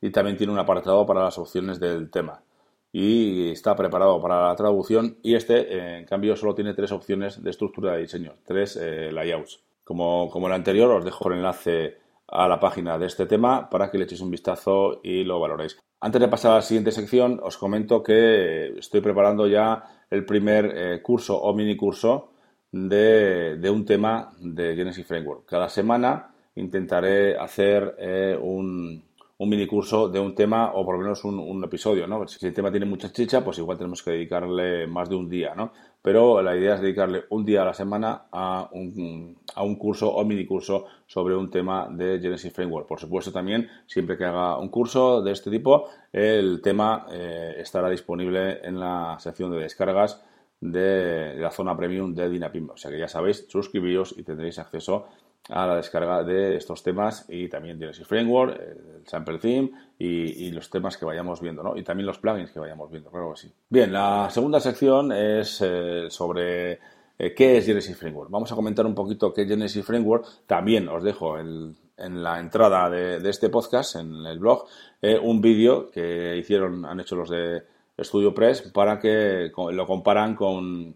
y 0.00 0.10
también 0.10 0.36
tiene 0.36 0.52
un 0.52 0.58
apartado 0.58 1.06
para 1.06 1.22
las 1.22 1.38
opciones 1.38 1.78
del 1.78 2.10
tema. 2.10 2.42
Y 2.90 3.50
está 3.52 3.76
preparado 3.76 4.20
para 4.20 4.48
la 4.48 4.56
traducción 4.56 5.18
y 5.22 5.36
este, 5.36 5.72
eh, 5.72 5.98
en 6.00 6.04
cambio, 6.04 6.34
solo 6.34 6.54
tiene 6.56 6.74
tres 6.74 6.90
opciones 6.90 7.42
de 7.42 7.50
estructura 7.50 7.92
de 7.92 8.00
diseño, 8.02 8.34
tres 8.44 8.76
layouts. 8.76 9.60
Como, 9.92 10.30
como 10.30 10.46
el 10.46 10.54
anterior, 10.54 10.90
os 10.90 11.04
dejo 11.04 11.28
el 11.28 11.36
enlace 11.36 11.98
a 12.26 12.48
la 12.48 12.58
página 12.58 12.96
de 12.96 13.04
este 13.04 13.26
tema 13.26 13.68
para 13.68 13.90
que 13.90 13.98
le 13.98 14.04
echéis 14.04 14.22
un 14.22 14.30
vistazo 14.30 15.00
y 15.02 15.22
lo 15.22 15.38
valoréis. 15.38 15.78
Antes 16.00 16.18
de 16.18 16.28
pasar 16.28 16.52
a 16.52 16.54
la 16.54 16.62
siguiente 16.62 16.92
sección, 16.92 17.38
os 17.42 17.58
comento 17.58 18.02
que 18.02 18.68
estoy 18.78 19.02
preparando 19.02 19.46
ya 19.46 19.84
el 20.08 20.24
primer 20.24 20.72
eh, 20.74 21.02
curso 21.02 21.36
o 21.38 21.52
mini 21.52 21.76
curso 21.76 22.32
de, 22.72 23.68
un 23.70 23.84
tema 23.84 24.32
de 24.40 24.74
Genesis 24.74 25.06
Framework. 25.06 25.44
Cada 25.44 25.68
semana 25.68 26.34
intentaré 26.54 27.36
hacer 27.36 27.94
eh, 27.98 28.34
un, 28.40 29.04
un 29.42 29.48
mini 29.48 29.66
curso 29.66 30.08
de 30.08 30.20
un 30.20 30.36
tema 30.36 30.70
o 30.72 30.84
por 30.84 30.94
lo 30.94 31.02
menos 31.02 31.24
un, 31.24 31.64
episodio, 31.64 32.06
¿no? 32.06 32.28
Si 32.28 32.46
el 32.46 32.54
tema 32.54 32.70
tiene 32.70 32.86
mucha 32.86 33.10
chicha, 33.10 33.44
pues 33.44 33.58
igual 33.58 33.76
tenemos 33.76 34.00
que 34.00 34.12
dedicarle 34.12 34.86
más 34.86 35.08
de 35.08 35.16
un 35.16 35.28
día, 35.28 35.52
¿no? 35.56 35.72
Pero 36.00 36.40
la 36.42 36.56
idea 36.56 36.76
es 36.76 36.80
dedicarle 36.80 37.24
un 37.30 37.44
día 37.44 37.62
a 37.62 37.64
la 37.64 37.74
semana 37.74 38.26
a 38.30 38.68
un, 38.72 39.36
a 39.56 39.64
un 39.64 39.74
curso 39.74 40.12
o 40.14 40.24
mini 40.24 40.46
curso 40.46 40.86
sobre 41.06 41.34
un 41.34 41.50
tema 41.50 41.88
de 41.90 42.20
Genesis 42.20 42.52
Framework. 42.52 42.86
Por 42.86 43.00
supuesto, 43.00 43.32
también, 43.32 43.68
siempre 43.86 44.16
que 44.16 44.24
haga 44.24 44.58
un 44.58 44.68
curso 44.68 45.22
de 45.22 45.32
este 45.32 45.50
tipo, 45.50 45.88
el 46.12 46.60
tema 46.62 47.06
eh, 47.10 47.54
estará 47.58 47.90
disponible 47.90 48.60
en 48.62 48.78
la 48.78 49.16
sección 49.18 49.50
de 49.50 49.58
descargas 49.58 50.22
de, 50.60 51.34
la 51.36 51.50
zona 51.50 51.76
premium 51.76 52.14
de 52.14 52.28
Dinapim. 52.28 52.70
O 52.70 52.76
sea 52.76 52.92
que 52.92 52.98
ya 52.98 53.08
sabéis, 53.08 53.46
suscribíos 53.48 54.14
y 54.16 54.22
tendréis 54.22 54.60
acceso 54.60 55.06
a 55.31 55.31
la 55.48 55.76
descarga 55.76 56.22
de 56.22 56.56
estos 56.56 56.82
temas 56.82 57.26
y 57.28 57.48
también 57.48 57.78
Genesis 57.78 58.06
Framework, 58.06 58.58
el 58.60 59.06
Sample 59.06 59.38
Theme 59.38 59.70
y, 59.98 60.50
los 60.50 60.70
temas 60.70 60.96
que 60.96 61.04
vayamos 61.04 61.40
viendo, 61.40 61.62
¿no? 61.62 61.76
Y 61.76 61.82
también 61.82 62.06
los 62.06 62.18
plugins 62.18 62.50
que 62.50 62.60
vayamos 62.60 62.90
viendo, 62.90 63.10
claro 63.10 63.32
que 63.32 63.40
sí. 63.40 63.52
Bien, 63.68 63.92
la 63.92 64.28
segunda 64.30 64.60
sección 64.60 65.12
es 65.12 65.60
eh, 65.62 66.06
sobre 66.08 66.72
eh, 67.18 67.34
qué 67.34 67.58
es 67.58 67.66
Genesis 67.66 67.96
Framework. 67.96 68.30
Vamos 68.30 68.52
a 68.52 68.54
comentar 68.54 68.86
un 68.86 68.94
poquito 68.94 69.32
qué 69.32 69.42
es 69.42 69.48
Genesis 69.48 69.84
Framework. 69.84 70.46
También 70.46 70.88
os 70.88 71.02
dejo 71.02 71.38
en 71.38 71.76
la 71.96 72.40
entrada 72.40 72.90
de, 72.90 73.28
este 73.28 73.48
podcast, 73.48 73.96
en 73.96 74.26
el 74.26 74.38
blog, 74.38 74.66
eh, 75.00 75.18
un 75.18 75.40
vídeo 75.40 75.90
que 75.90 76.36
hicieron, 76.36 76.84
han 76.84 77.00
hecho 77.00 77.16
los 77.16 77.30
de 77.30 77.62
Studio 77.98 78.34
Press 78.34 78.62
para 78.72 78.98
que 78.98 79.50
lo 79.72 79.86
comparan 79.86 80.34
con 80.34 80.94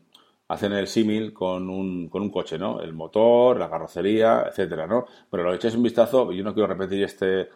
hacen 0.49 0.73
el 0.73 0.87
símil 0.87 1.33
con 1.33 1.69
un, 1.69 2.09
con 2.09 2.23
un 2.23 2.31
coche, 2.31 2.59
¿no? 2.59 2.81
El 2.81 2.93
motor, 2.93 3.59
la 3.59 3.71
carrocería, 3.71 4.45
etcétera, 4.49 4.87
¿no? 4.87 5.07
Pero 5.31 5.43
lo 5.43 5.55
echéis 5.55 5.75
un 5.75 5.83
vistazo, 5.83 6.33
yo 6.33 6.45
no 6.45 6.55
quiero 6.55 6.69
repetir 6.69 7.03
este, 7.03 7.49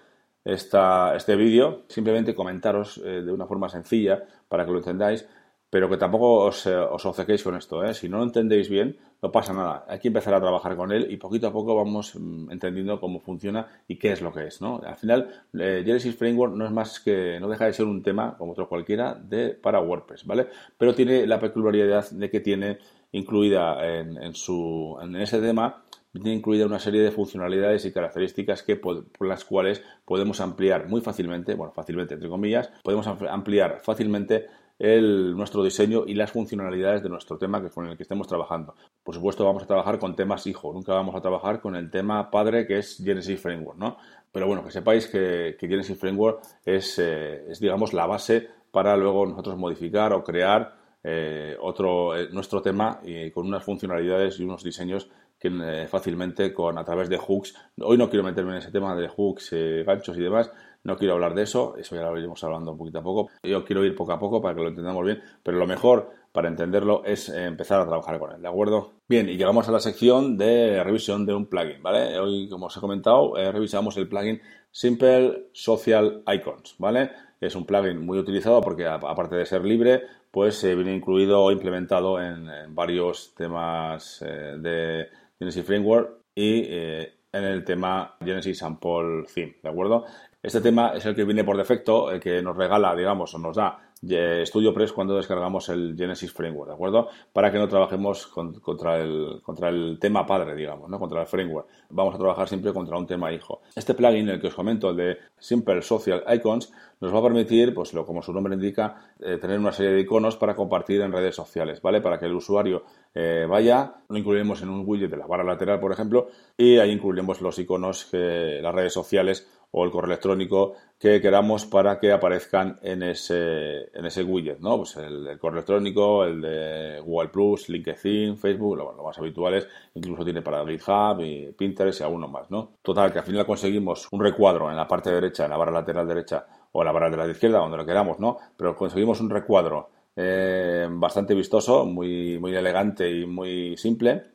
este 0.44 1.37
vídeo, 1.37 1.85
simplemente 1.88 2.35
comentaros 2.35 2.99
eh, 2.99 3.23
de 3.23 3.32
una 3.32 3.47
forma 3.47 3.68
sencilla 3.68 4.25
para 4.49 4.64
que 4.64 4.73
lo 4.73 4.78
entendáis 4.78 5.26
pero 5.71 5.89
que 5.89 5.97
tampoco 5.97 6.47
os, 6.47 6.67
eh, 6.67 6.75
os 6.77 7.07
obcequéis 7.07 7.45
con 7.45 7.57
esto. 7.57 7.85
¿eh? 7.85 7.95
Si 7.95 8.09
no 8.09 8.19
lo 8.19 8.25
entendéis 8.25 8.69
bien, 8.69 8.97
no 9.23 9.31
pasa 9.31 9.53
nada. 9.53 9.85
Hay 9.89 10.00
que 10.00 10.09
empezar 10.09 10.35
a 10.35 10.41
trabajar 10.41 10.77
con 10.77 10.91
él 10.91 11.07
y 11.09 11.17
poquito 11.17 11.47
a 11.47 11.53
poco 11.53 11.77
vamos 11.77 12.15
mm, 12.17 12.50
entendiendo 12.50 13.00
cómo 13.00 13.21
funciona 13.21 13.69
y 13.87 13.97
qué 13.97 14.12
es 14.12 14.21
lo 14.21 14.33
que 14.33 14.49
es. 14.49 14.61
¿no? 14.61 14.81
Al 14.85 14.97
final, 14.97 15.45
eh, 15.55 15.83
Genesis 15.87 16.17
Framework 16.17 16.55
no 16.55 16.67
es 16.67 16.73
más 16.73 16.99
que, 16.99 17.39
no 17.41 17.49
deja 17.49 17.67
de 17.67 17.73
ser 17.73 17.87
un 17.87 18.03
tema, 18.03 18.37
como 18.37 18.53
otro 18.53 18.69
cualquiera, 18.69 19.15
de, 19.15 19.50
para 19.50 19.81
WordPress, 19.81 20.27
¿vale? 20.27 20.49
Pero 20.77 20.95
tiene 20.95 21.27
la 21.27 21.39
peculiaridad 21.39 22.11
de 22.11 22.29
que 22.29 22.41
tiene 22.41 22.79
incluida 23.12 23.85
en, 23.85 24.35
su, 24.35 24.97
en 25.00 25.17
ese 25.17 25.41
tema 25.41 25.83
tiene 26.12 26.35
incluida 26.35 26.67
una 26.67 26.81
serie 26.81 27.03
de 27.03 27.12
funcionalidades 27.12 27.85
y 27.85 27.93
características 27.93 28.65
que 28.65 28.77
por 28.77 29.05
las 29.21 29.45
cuales 29.45 29.83
podemos 30.05 30.41
ampliar 30.41 30.89
muy 30.89 31.00
fácilmente, 31.00 31.55
bueno, 31.55 31.73
fácilmente 31.73 32.15
entre 32.15 32.29
comillas, 32.29 32.73
podemos 32.83 33.07
ampliar 33.07 33.81
fácilmente 33.81 34.47
el, 34.80 35.37
nuestro 35.37 35.62
diseño 35.62 36.04
y 36.06 36.14
las 36.14 36.32
funcionalidades 36.32 37.02
de 37.02 37.10
nuestro 37.10 37.37
tema 37.37 37.62
que 37.62 37.68
con 37.68 37.87
el 37.87 37.99
que 37.99 38.02
estemos 38.02 38.26
trabajando. 38.26 38.75
Por 39.04 39.14
supuesto, 39.14 39.44
vamos 39.44 39.62
a 39.62 39.66
trabajar 39.66 39.99
con 39.99 40.16
temas 40.16 40.46
hijo, 40.46 40.72
nunca 40.72 40.94
vamos 40.94 41.14
a 41.14 41.20
trabajar 41.20 41.60
con 41.60 41.76
el 41.76 41.90
tema 41.90 42.30
padre 42.30 42.66
que 42.66 42.78
es 42.78 42.96
Genesis 42.96 43.38
Framework, 43.38 43.78
¿no? 43.78 43.99
Pero 44.32 44.46
bueno, 44.46 44.64
que 44.64 44.70
sepáis 44.70 45.06
que, 45.06 45.54
Genesis 45.60 45.99
Framework 45.99 46.42
es, 46.64 46.99
eh, 46.99 47.50
es, 47.50 47.60
digamos, 47.60 47.92
la 47.92 48.06
base 48.06 48.49
para 48.70 48.96
luego 48.96 49.26
nosotros 49.26 49.58
modificar 49.58 50.14
o 50.14 50.25
crear 50.25 50.75
eh, 51.04 51.56
otro, 51.60 52.16
eh, 52.16 52.28
nuestro 52.32 52.62
tema 52.62 53.00
con 53.34 53.46
unas 53.46 53.62
funcionalidades 53.62 54.40
y 54.40 54.44
unos 54.44 54.64
diseños 54.64 55.10
que 55.38 55.87
fácilmente 55.88 56.52
con 56.52 56.78
a 56.78 56.84
través 56.84 57.08
de 57.08 57.18
hooks. 57.18 57.54
Hoy 57.80 57.96
no 57.99 58.08
quiero 58.08 58.25
meterme 58.25 58.52
en 58.52 58.58
ese 58.58 58.70
tema 58.70 58.94
de 58.94 59.08
hooks, 59.08 59.54
ganchos 59.87 60.16
y 60.18 60.20
demás, 60.20 60.50
no 60.84 60.96
quiero 60.96 61.14
hablar 61.14 61.34
de 61.34 61.42
eso, 61.42 61.76
eso 61.76 61.94
ya 61.94 62.02
lo 62.02 62.18
iremos 62.18 62.42
hablando 62.42 62.72
un 62.72 62.78
poquito 62.78 62.99
a 62.99 63.02
poco. 63.02 63.30
Yo 63.42 63.64
quiero 63.64 63.84
ir 63.84 63.94
poco 63.94 64.12
a 64.12 64.18
poco 64.18 64.40
para 64.40 64.54
que 64.54 64.62
lo 64.62 64.68
entendamos 64.68 65.04
bien, 65.04 65.22
pero 65.42 65.58
lo 65.58 65.66
mejor 65.66 66.10
para 66.32 66.49
entenderlo 66.49 67.02
es 67.04 67.28
empezar 67.28 67.80
a 67.80 67.87
trabajar 67.87 68.18
con 68.18 68.32
él, 68.32 68.40
¿de 68.40 68.49
acuerdo? 68.49 68.92
Bien, 69.08 69.28
y 69.28 69.37
llegamos 69.37 69.68
a 69.68 69.72
la 69.72 69.80
sección 69.80 70.38
de 70.38 70.82
revisión 70.82 71.26
de 71.26 71.34
un 71.34 71.46
plugin, 71.46 71.82
¿vale? 71.82 72.18
Hoy, 72.18 72.49
como 72.49 72.66
os 72.66 72.76
he 72.76 72.80
comentado, 72.80 73.37
eh, 73.37 73.50
revisamos 73.50 73.96
el 73.96 74.08
plugin 74.08 74.40
Simple 74.70 75.49
Social 75.52 76.22
Icons, 76.32 76.76
¿vale? 76.78 77.10
Es 77.40 77.56
un 77.56 77.66
plugin 77.66 78.04
muy 78.04 78.18
utilizado 78.18 78.60
porque 78.60 78.87
aparte 78.87 79.37
de 79.37 79.46
ser 79.46 79.64
libre, 79.64 80.02
pues 80.30 80.56
se 80.56 80.75
viene 80.75 80.94
incluido 80.94 81.42
o 81.42 81.50
implementado 81.50 82.20
en, 82.20 82.49
varios 82.75 83.34
temas 83.34 84.22
eh, 84.22 84.56
de 84.58 85.08
Genesis 85.38 85.64
Framework 85.64 86.20
y 86.34 86.62
eh, 86.68 87.14
en 87.32 87.44
el 87.44 87.64
tema 87.64 88.16
Genesis 88.20 88.58
Sample 88.58 89.25
Theme, 89.32 89.56
¿de 89.62 89.68
acuerdo? 89.68 90.04
Este 90.42 90.62
tema 90.62 90.92
es 90.94 91.04
el 91.04 91.14
que 91.14 91.25
viene 91.25 91.44
por 91.44 91.56
defecto, 91.59 92.11
el 92.11 92.18
que 92.18 92.40
nos 92.40 92.56
regala, 92.56 92.97
digamos, 92.97 93.35
o 93.35 93.38
nos 93.38 93.56
da 93.56 93.90
StudioPress 94.02 94.92
cuando 94.94 95.16
descargamos 95.16 95.68
el 95.68 95.94
Genesis 95.97 96.32
Framework, 96.32 96.70
¿de 96.70 96.75
acuerdo? 96.75 97.09
Para 97.35 97.52
que 97.52 97.59
no 97.59 97.68
trabajemos 97.68 98.26
contra, 98.26 98.99
el, 98.99 99.40
contra 99.42 99.68
el 99.68 99.99
tema 100.00 100.25
padre, 100.25 100.54
digamos, 100.54 100.88
¿no? 100.88 100.99
Contra 100.99 101.20
el 101.20 101.26
framework. 101.26 101.68
Vamos 101.90 102.14
a 102.14 102.18
trabajar 102.18 102.49
siempre 102.49 102.73
contra 102.73 102.97
un 102.97 103.06
tema 103.06 103.30
hijo. 103.30 103.61
Este 103.76 103.92
plugin, 103.92 104.30
el 104.30 104.40
que 104.40 104.47
os 104.47 104.54
comento, 104.54 104.90
el 104.90 104.97
de 104.97 105.18
Simple 105.38 105.82
Social 105.82 106.25
Icons, 106.32 106.73
nos 107.00 107.14
va 107.14 107.18
a 107.18 107.23
permitir, 107.23 107.75
pues 107.75 107.92
lo, 107.92 108.06
como 108.06 108.23
su 108.23 108.32
nombre 108.32 108.54
indica, 108.54 109.12
eh, 109.20 109.38
tener 109.38 109.59
una 109.59 109.73
serie 109.73 109.92
de 109.92 110.00
iconos 110.00 110.37
para 110.37 110.54
compartir 110.54 111.00
en 111.02 111.12
redes 111.12 111.35
sociales, 111.35 111.80
¿vale? 111.82 112.00
Para 112.00 112.18
que 112.18 112.26
el 112.26 112.35
usuario 112.35 112.85
eh, 113.14 113.47
vaya, 113.49 113.94
lo 114.09 114.18
incluiremos 114.18 114.62
en 114.62 114.70
un 114.70 114.85
widget 114.87 115.11
de 115.11 115.16
la 115.16 115.26
barra 115.26 115.44
lateral, 115.44 115.80
por 115.80 115.92
ejemplo, 115.92 116.28
y 116.56 116.78
ahí 116.78 116.90
incluiremos 116.90 117.40
los 117.40 117.59
iconos 117.59 118.06
que 118.06 118.61
las 118.62 118.75
redes 118.75 118.92
sociales 118.92 119.49
o 119.73 119.85
el 119.85 119.91
correo 119.91 120.11
electrónico 120.11 120.75
que 120.99 121.21
queramos 121.21 121.65
para 121.65 121.99
que 121.99 122.12
aparezcan 122.12 122.79
en 122.83 123.03
ese, 123.03 123.89
en 123.97 124.05
ese 124.05 124.23
widget, 124.23 124.59
¿no? 124.61 124.79
Pues 124.79 124.97
el, 124.97 125.39
correo 125.39 125.59
electrónico, 125.59 126.25
el 126.25 126.41
de 126.43 127.00
Google 127.00 127.29
Plus, 127.29 127.69
LinkedIn, 127.69 128.37
Facebook, 128.37 128.77
lo, 128.77 129.03
más 129.03 129.19
habituales, 129.19 129.67
incluso 129.95 130.25
tiene 130.25 130.43
para 130.43 130.67
GitHub 130.67 131.21
y 131.21 131.53
Pinterest 131.53 132.00
y 132.00 132.05
algunos 132.05 132.31
más, 132.31 132.50
¿no? 132.50 132.73
Total, 132.83 133.12
que 133.12 133.21
al 133.21 133.25
final 133.25 133.47
conseguimos 133.47 134.09
un 134.11 134.21
recuadro 134.21 134.71
en 134.71 134.77
la 134.77 134.87
parte 134.87 135.11
derecha, 135.11 135.45
en 135.45 135.50
la 135.50 135.57
barra 135.57 135.73
lateral 135.73 136.07
derecha 136.07 136.47
o 136.73 136.83
en 136.83 136.87
la 136.87 136.93
barra 136.93 137.11
de 137.11 137.17
la 137.17 137.29
izquierda, 137.29 137.59
donde 137.59 137.79
lo 137.79 137.87
queramos, 137.87 138.19
¿no? 138.19 138.37
Pero 138.57 138.77
conseguimos 138.77 139.21
un 139.21 139.31
recuadro 139.31 139.89
eh, 140.17 140.87
bastante 140.91 141.35
vistoso, 141.35 141.87
muy, 141.87 142.39
muy 142.39 142.55
elegante 142.55 143.11
y 143.11 143.25
muy 143.25 143.77
simple 143.77 144.33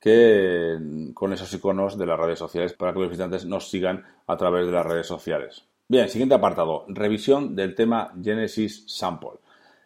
que 0.00 0.78
con 1.14 1.32
esos 1.32 1.52
iconos 1.52 1.98
de 1.98 2.06
las 2.06 2.18
redes 2.18 2.38
sociales 2.38 2.72
para 2.72 2.92
que 2.92 3.00
los 3.00 3.08
visitantes 3.08 3.44
nos 3.44 3.68
sigan 3.68 4.04
a 4.26 4.36
través 4.36 4.66
de 4.66 4.72
las 4.72 4.86
redes 4.86 5.06
sociales. 5.06 5.64
Bien, 5.88 6.08
siguiente 6.08 6.34
apartado, 6.34 6.84
revisión 6.88 7.54
del 7.54 7.74
tema 7.74 8.12
Genesis 8.22 8.84
Sample. 8.86 9.38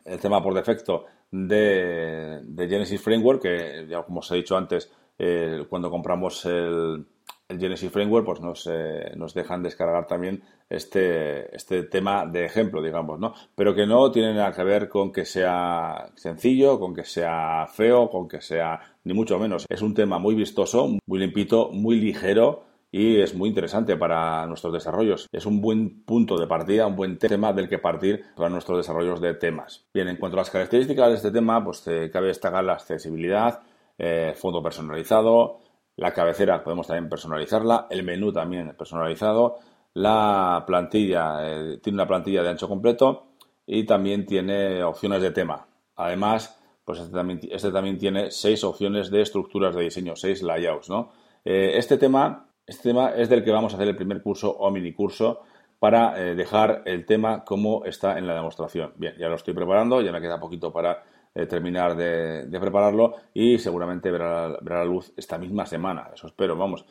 El 0.05 0.19
tema 0.19 0.43
por 0.43 0.55
defecto 0.55 1.05
de, 1.31 2.41
Genesis 2.57 3.01
Framework, 3.01 3.43
que 3.43 3.87
ya 3.89 4.03
como 4.03 4.21
os 4.21 4.31
he 4.31 4.37
dicho 4.37 4.57
antes, 4.57 4.91
eh, 5.19 5.67
cuando 5.69 5.91
compramos 5.91 6.45
el, 6.47 7.05
el 7.51 7.59
Genesis 7.59 7.91
Framework, 7.91 8.25
pues 8.25 8.41
nos, 8.41 8.67
eh, 8.71 9.13
nos 9.17 9.35
dejan 9.35 9.63
descargar 9.63 10.07
también 10.07 10.43
este, 10.69 11.55
este 11.55 11.83
tema 11.83 12.25
de 12.25 12.45
ejemplo, 12.45 12.81
digamos, 12.81 13.19
¿no? 13.19 13.35
Pero 13.55 13.75
que 13.75 13.87
no 13.87 14.11
tiene 14.11 14.35
nada 14.35 14.53
que 14.53 14.63
ver 14.63 14.89
con 14.89 15.13
que 15.13 15.25
sea 15.25 16.11
sencillo, 16.15 16.79
con 16.79 16.95
que 16.95 17.05
sea 17.05 17.67
feo, 17.67 18.09
con 18.09 18.29
que 18.29 18.41
sea 18.41 18.81
ni 19.05 19.13
mucho 19.13 19.39
menos. 19.39 19.67
Es 19.69 19.83
un 19.83 19.95
tema 19.95 20.19
muy 20.19 20.35
vistoso, 20.35 20.97
muy 21.07 21.19
limpito, 21.19 21.71
muy 21.73 22.01
ligero 22.01 22.63
y 22.93 23.21
es 23.21 23.35
muy 23.35 23.49
interesante 23.49 23.97
para 23.97 24.47
nuestros 24.47 24.73
desarrollos. 24.73 25.29
Es 25.33 25.45
un 25.45 25.61
buen 25.61 26.05
punto 26.05 26.37
de 26.39 26.47
partida, 26.47 26.87
un 26.87 26.97
buen 26.97 27.19
tema 27.19 27.53
del 27.53 27.69
que 27.69 27.79
partir 27.79 28.25
para 28.37 28.49
nuestros 28.49 28.79
desarrollos 28.79 29.21
de 29.21 29.35
temas. 29.35 29.85
Bien, 29.93 30.09
en 30.09 30.17
cuanto 30.17 30.37
a 30.37 30.41
las 30.41 30.51
características 30.51 31.09
de 31.09 31.15
este 31.15 31.31
tema, 31.33 31.65
pues 31.65 31.85
cabe 32.13 32.29
destacar 32.29 32.65
la 32.65 32.75
accesibilidad, 32.75 33.61
eh, 33.99 34.35
fondo 34.37 34.63
personalizado, 34.63 35.59
la 36.01 36.15
cabecera 36.15 36.65
podemos 36.65 36.87
también 36.87 37.11
personalizarla, 37.11 37.87
el 37.91 38.03
menú 38.05 38.33
también 38.33 38.75
personalizado, 38.75 39.59
la 39.93 40.65
plantilla 40.67 41.41
eh, 41.43 41.79
tiene 41.83 41.97
una 41.97 42.07
plantilla 42.07 42.43
de 42.43 42.49
ancho 42.49 42.69
completo 42.69 43.27
y 43.67 43.85
también 43.85 44.25
tiene 44.25 44.83
opciones 44.83 45.21
de 45.21 45.31
tema. 45.31 45.67
Además, 45.97 46.59
pues 46.87 47.01
este 47.01 47.13
también, 47.13 47.41
este 47.51 47.71
también 47.71 47.99
tiene 47.99 48.31
seis 48.31 48.65
opciones 48.65 49.11
de 49.11 49.21
estructuras 49.21 49.75
de 49.75 49.83
diseño, 49.83 50.17
seis 50.17 50.43
layouts, 50.43 50.89
¿no? 50.89 51.13
Eh, 51.45 51.73
este 51.75 51.99
tema, 51.99 52.49
este 52.67 52.89
tema 52.89 53.11
es 53.11 53.29
del 53.29 53.45
que 53.45 53.51
vamos 53.51 53.75
a 53.75 53.77
hacer 53.77 53.89
el 53.89 53.97
primer 53.97 54.23
curso 54.23 54.51
o 54.51 54.71
mini 54.71 54.95
curso 54.95 55.43
para 55.79 56.19
eh, 56.19 56.35
dejar 56.35 56.81
el 56.87 57.05
tema 57.05 57.45
como 57.45 57.85
está 57.85 58.17
en 58.17 58.27
la 58.27 58.33
demostración. 58.33 58.95
Bien, 58.97 59.17
ya 59.19 59.29
lo 59.29 59.35
estoy 59.35 59.53
preparando, 59.53 60.01
ya 60.01 60.13
me 60.13 60.21
queda 60.23 60.41
poquito 60.41 60.73
para 60.73 61.03
eh, 61.35 61.47
terminar 61.47 61.97
de, 61.97 62.59
prepararlo 62.61 63.15
y 63.33 63.59
seguramente 63.59 64.11
verá, 64.11 64.49
la 64.49 64.85
luz 64.85 65.13
esta 65.17 65.39
misma 65.39 65.65
semana, 65.65 66.11
eso 66.13 66.27
espero, 66.27 66.57
vamos. 66.57 66.85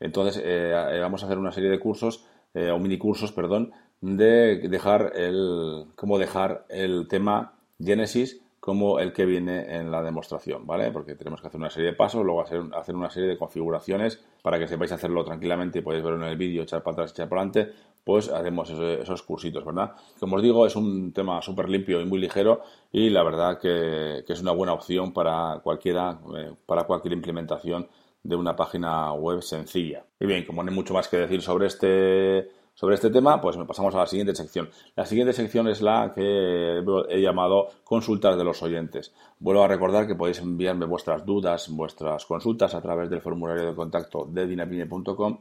Entonces 0.00 0.36
eh, 0.44 0.72
eh, 0.72 1.00
vamos 1.00 1.22
a 1.22 1.26
hacer 1.26 1.38
una 1.38 1.52
serie 1.52 1.70
de 1.70 1.80
cursos, 1.80 2.26
o 2.54 2.78
mini 2.78 2.96
cursos, 2.96 3.32
perdón, 3.32 3.72
de 4.00 4.66
dejar 4.68 5.12
el, 5.14 5.88
cómo 5.94 6.18
dejar 6.18 6.64
el 6.70 7.06
tema 7.06 7.52
Genesis 7.78 8.40
como 8.66 8.98
el 8.98 9.12
que 9.12 9.24
viene 9.24 9.76
en 9.76 9.92
la 9.92 10.02
demostración, 10.02 10.66
¿vale? 10.66 10.90
Porque 10.90 11.14
tenemos 11.14 11.40
que 11.40 11.46
hacer 11.46 11.60
una 11.60 11.70
serie 11.70 11.90
de 11.90 11.96
pasos, 11.96 12.24
luego 12.24 12.40
hacer, 12.40 12.96
una 12.96 13.10
serie 13.10 13.28
de 13.28 13.38
configuraciones 13.38 14.20
para 14.42 14.58
que 14.58 14.66
sepáis 14.66 14.90
hacerlo 14.90 15.24
tranquilamente 15.24 15.78
y 15.78 15.82
podéis 15.82 16.02
verlo 16.02 16.26
en 16.26 16.32
el 16.32 16.36
vídeo, 16.36 16.64
echar 16.64 16.82
para 16.82 16.94
atrás, 16.94 17.12
echar 17.12 17.28
para 17.28 17.42
adelante, 17.42 17.72
pues 18.02 18.28
haremos 18.28 18.68
esos, 18.68 19.22
cursitos, 19.22 19.64
¿verdad? 19.64 19.92
Como 20.18 20.34
os 20.34 20.42
digo, 20.42 20.66
es 20.66 20.74
un 20.74 21.12
tema 21.12 21.40
súper 21.42 21.68
limpio 21.68 22.00
y 22.00 22.06
muy 22.06 22.18
ligero 22.18 22.62
y 22.90 23.08
la 23.08 23.22
verdad 23.22 23.60
que, 23.60 24.24
es 24.26 24.40
una 24.40 24.50
buena 24.50 24.72
opción 24.72 25.12
para 25.12 25.60
cualquiera, 25.62 26.18
eh, 26.36 26.52
para 26.66 26.88
cualquier 26.88 27.12
implementación 27.12 27.86
de 28.24 28.34
una 28.34 28.56
página 28.56 29.12
web 29.12 29.42
sencilla. 29.42 30.04
Y 30.18 30.26
bien, 30.26 30.44
como 30.44 30.64
no 30.64 30.70
hay 30.70 30.74
mucho 30.74 30.92
más 30.92 31.06
que 31.06 31.18
decir 31.18 31.40
sobre 31.40 31.68
este 31.68 32.50
sobre 32.76 32.94
este 32.94 33.08
tema, 33.08 33.40
pues 33.40 33.56
pasamos 33.66 33.94
a 33.94 33.98
la 34.00 34.06
siguiente 34.06 34.34
sección. 34.34 34.68
La 34.94 35.06
siguiente 35.06 35.32
sección 35.32 35.66
es 35.66 35.80
la 35.80 36.12
que 36.14 36.82
he 37.08 37.20
llamado 37.22 37.68
consultas 37.82 38.36
de 38.36 38.44
los 38.44 38.62
oyentes. 38.62 39.14
Vuelvo 39.38 39.64
a 39.64 39.68
recordar 39.68 40.06
que 40.06 40.14
podéis 40.14 40.40
enviarme 40.40 40.84
vuestras 40.84 41.24
dudas, 41.24 41.70
vuestras 41.70 42.26
consultas 42.26 42.74
a 42.74 42.82
través 42.82 43.08
del 43.08 43.22
formulario 43.22 43.66
de 43.66 43.74
contacto 43.74 44.26
de 44.30 44.46
dinapine.com 44.46 45.38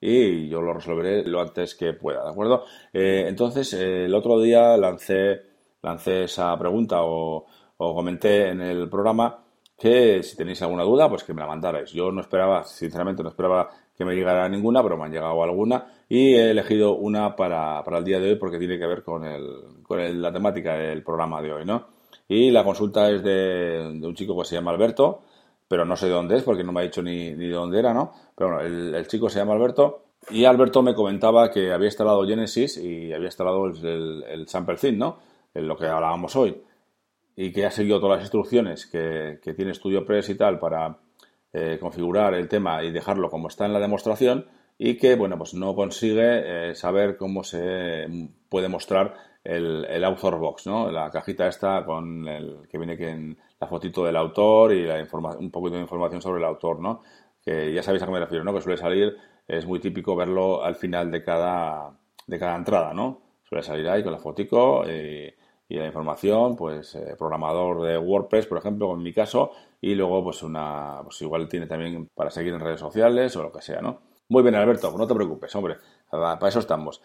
y 0.00 0.48
yo 0.48 0.62
lo 0.62 0.72
resolveré 0.72 1.24
lo 1.24 1.42
antes 1.42 1.74
que 1.74 1.92
pueda, 1.92 2.24
¿de 2.24 2.30
acuerdo? 2.30 2.64
Eh, 2.92 3.26
entonces, 3.28 3.74
eh, 3.74 4.06
el 4.06 4.14
otro 4.14 4.40
día 4.40 4.74
lancé, 4.78 5.42
lancé 5.82 6.24
esa 6.24 6.58
pregunta 6.58 7.02
o, 7.02 7.44
o 7.76 7.94
comenté 7.94 8.48
en 8.48 8.62
el 8.62 8.88
programa 8.88 9.44
que 9.76 10.22
si 10.22 10.36
tenéis 10.38 10.62
alguna 10.62 10.84
duda, 10.84 11.08
pues 11.10 11.22
que 11.22 11.34
me 11.34 11.42
la 11.42 11.48
mandarais. 11.48 11.92
Yo 11.92 12.10
no 12.12 12.22
esperaba, 12.22 12.64
sinceramente, 12.64 13.22
no 13.22 13.28
esperaba 13.28 13.68
que 13.94 14.06
me 14.06 14.14
llegara 14.14 14.48
ninguna, 14.48 14.82
pero 14.82 14.96
me 14.96 15.04
han 15.04 15.12
llegado 15.12 15.42
alguna 15.42 15.97
y 16.08 16.34
he 16.34 16.50
elegido 16.50 16.96
una 16.96 17.36
para, 17.36 17.82
para 17.84 17.98
el 17.98 18.04
día 18.04 18.18
de 18.18 18.30
hoy 18.30 18.36
porque 18.36 18.58
tiene 18.58 18.78
que 18.78 18.86
ver 18.86 19.02
con, 19.02 19.24
el, 19.24 19.82
con 19.82 20.22
la 20.22 20.32
temática 20.32 20.74
del 20.74 21.02
programa 21.02 21.42
de 21.42 21.52
hoy, 21.52 21.64
¿no? 21.64 21.86
Y 22.26 22.50
la 22.50 22.64
consulta 22.64 23.10
es 23.10 23.22
de, 23.22 24.00
un 24.02 24.14
chico 24.14 24.38
que 24.38 24.44
se 24.44 24.54
llama 24.54 24.70
Alberto, 24.70 25.22
pero 25.66 25.84
no 25.84 25.96
sé 25.96 26.06
de 26.06 26.12
dónde 26.12 26.36
es 26.36 26.42
porque 26.42 26.64
no 26.64 26.72
me 26.72 26.80
ha 26.80 26.84
dicho 26.84 27.02
ni, 27.02 27.32
ni 27.32 27.46
de 27.46 27.54
dónde 27.54 27.78
era, 27.78 27.92
¿no? 27.92 28.12
Pero 28.34 28.54
bueno, 28.54 28.96
el, 28.96 29.06
chico 29.06 29.28
se 29.28 29.38
llama 29.38 29.54
Alberto 29.54 30.04
y 30.30 30.44
Alberto 30.44 30.82
me 30.82 30.94
comentaba 30.94 31.50
que 31.50 31.72
había 31.72 31.88
instalado 31.88 32.26
Genesis 32.26 32.78
y 32.78 33.12
había 33.12 33.26
instalado 33.26 33.66
el, 33.66 34.24
el, 34.26 34.48
Sample 34.48 34.76
Theme, 34.76 34.98
¿no? 34.98 35.18
En 35.54 35.68
lo 35.68 35.76
que 35.76 35.86
hablábamos 35.86 36.36
hoy. 36.36 36.62
Y 37.36 37.52
que 37.52 37.66
ha 37.66 37.70
seguido 37.70 38.00
todas 38.00 38.16
las 38.16 38.24
instrucciones 38.24 38.86
que, 38.86 39.38
que 39.42 39.54
tiene 39.54 39.72
StudioPress 39.72 40.30
y 40.30 40.34
tal 40.34 40.58
para 40.58 40.98
eh, 41.52 41.78
configurar 41.80 42.34
el 42.34 42.48
tema 42.48 42.82
y 42.82 42.90
dejarlo 42.90 43.30
como 43.30 43.48
está 43.48 43.64
en 43.64 43.72
la 43.72 43.78
demostración 43.78 44.46
y 44.78 44.96
que, 44.96 45.16
bueno, 45.16 45.36
pues 45.36 45.54
no 45.54 45.74
consigue 45.74 46.70
eh, 46.70 46.74
saber 46.76 47.16
cómo 47.16 47.42
se 47.42 48.06
puede 48.48 48.68
mostrar 48.68 49.14
el, 49.42 49.84
el 49.86 50.04
author 50.04 50.38
box, 50.38 50.66
¿no? 50.66 50.90
La 50.92 51.10
cajita 51.10 51.48
esta 51.48 51.84
con 51.84 52.28
el 52.28 52.68
que 52.70 52.78
viene 52.78 52.96
que 52.96 53.36
la 53.60 53.66
fotito 53.66 54.04
del 54.04 54.16
autor 54.16 54.72
y 54.72 54.86
la 54.86 54.96
un 55.38 55.50
poquito 55.50 55.76
de 55.76 55.82
información 55.82 56.22
sobre 56.22 56.38
el 56.38 56.44
autor, 56.44 56.80
¿no? 56.80 57.02
Que 57.44 57.72
ya 57.72 57.82
sabéis 57.82 58.02
a 58.02 58.06
qué 58.06 58.12
me 58.12 58.20
refiero, 58.20 58.44
¿no? 58.44 58.54
Que 58.54 58.60
suele 58.60 58.78
salir, 58.78 59.16
es 59.48 59.66
muy 59.66 59.80
típico 59.80 60.14
verlo 60.14 60.62
al 60.62 60.76
final 60.76 61.10
de 61.10 61.24
cada, 61.24 61.98
de 62.26 62.38
cada 62.38 62.56
entrada, 62.56 62.94
¿no? 62.94 63.20
Suele 63.48 63.64
salir 63.64 63.88
ahí 63.88 64.04
con 64.04 64.12
la 64.12 64.18
fotico 64.18 64.84
y 65.68 65.76
la 65.76 65.86
información, 65.86 66.56
pues 66.56 66.94
eh, 66.94 67.14
programador 67.18 67.82
de 67.82 67.98
WordPress, 67.98 68.46
por 68.46 68.58
ejemplo, 68.58 68.92
en 68.94 69.02
mi 69.02 69.12
caso, 69.12 69.50
y 69.80 69.94
luego 69.94 70.24
pues 70.24 70.42
una, 70.42 71.00
pues 71.02 71.20
igual 71.22 71.48
tiene 71.48 71.66
también 71.66 72.08
para 72.14 72.30
seguir 72.30 72.54
en 72.54 72.60
redes 72.60 72.80
sociales 72.80 73.36
o 73.36 73.42
lo 73.42 73.52
que 73.52 73.60
sea, 73.60 73.82
¿no? 73.82 74.07
Muy 74.30 74.42
bien, 74.42 74.54
Alberto, 74.56 74.94
no 74.96 75.06
te 75.06 75.14
preocupes, 75.14 75.54
hombre, 75.56 75.78
para 76.10 76.48
eso 76.48 76.58
estamos. 76.58 77.00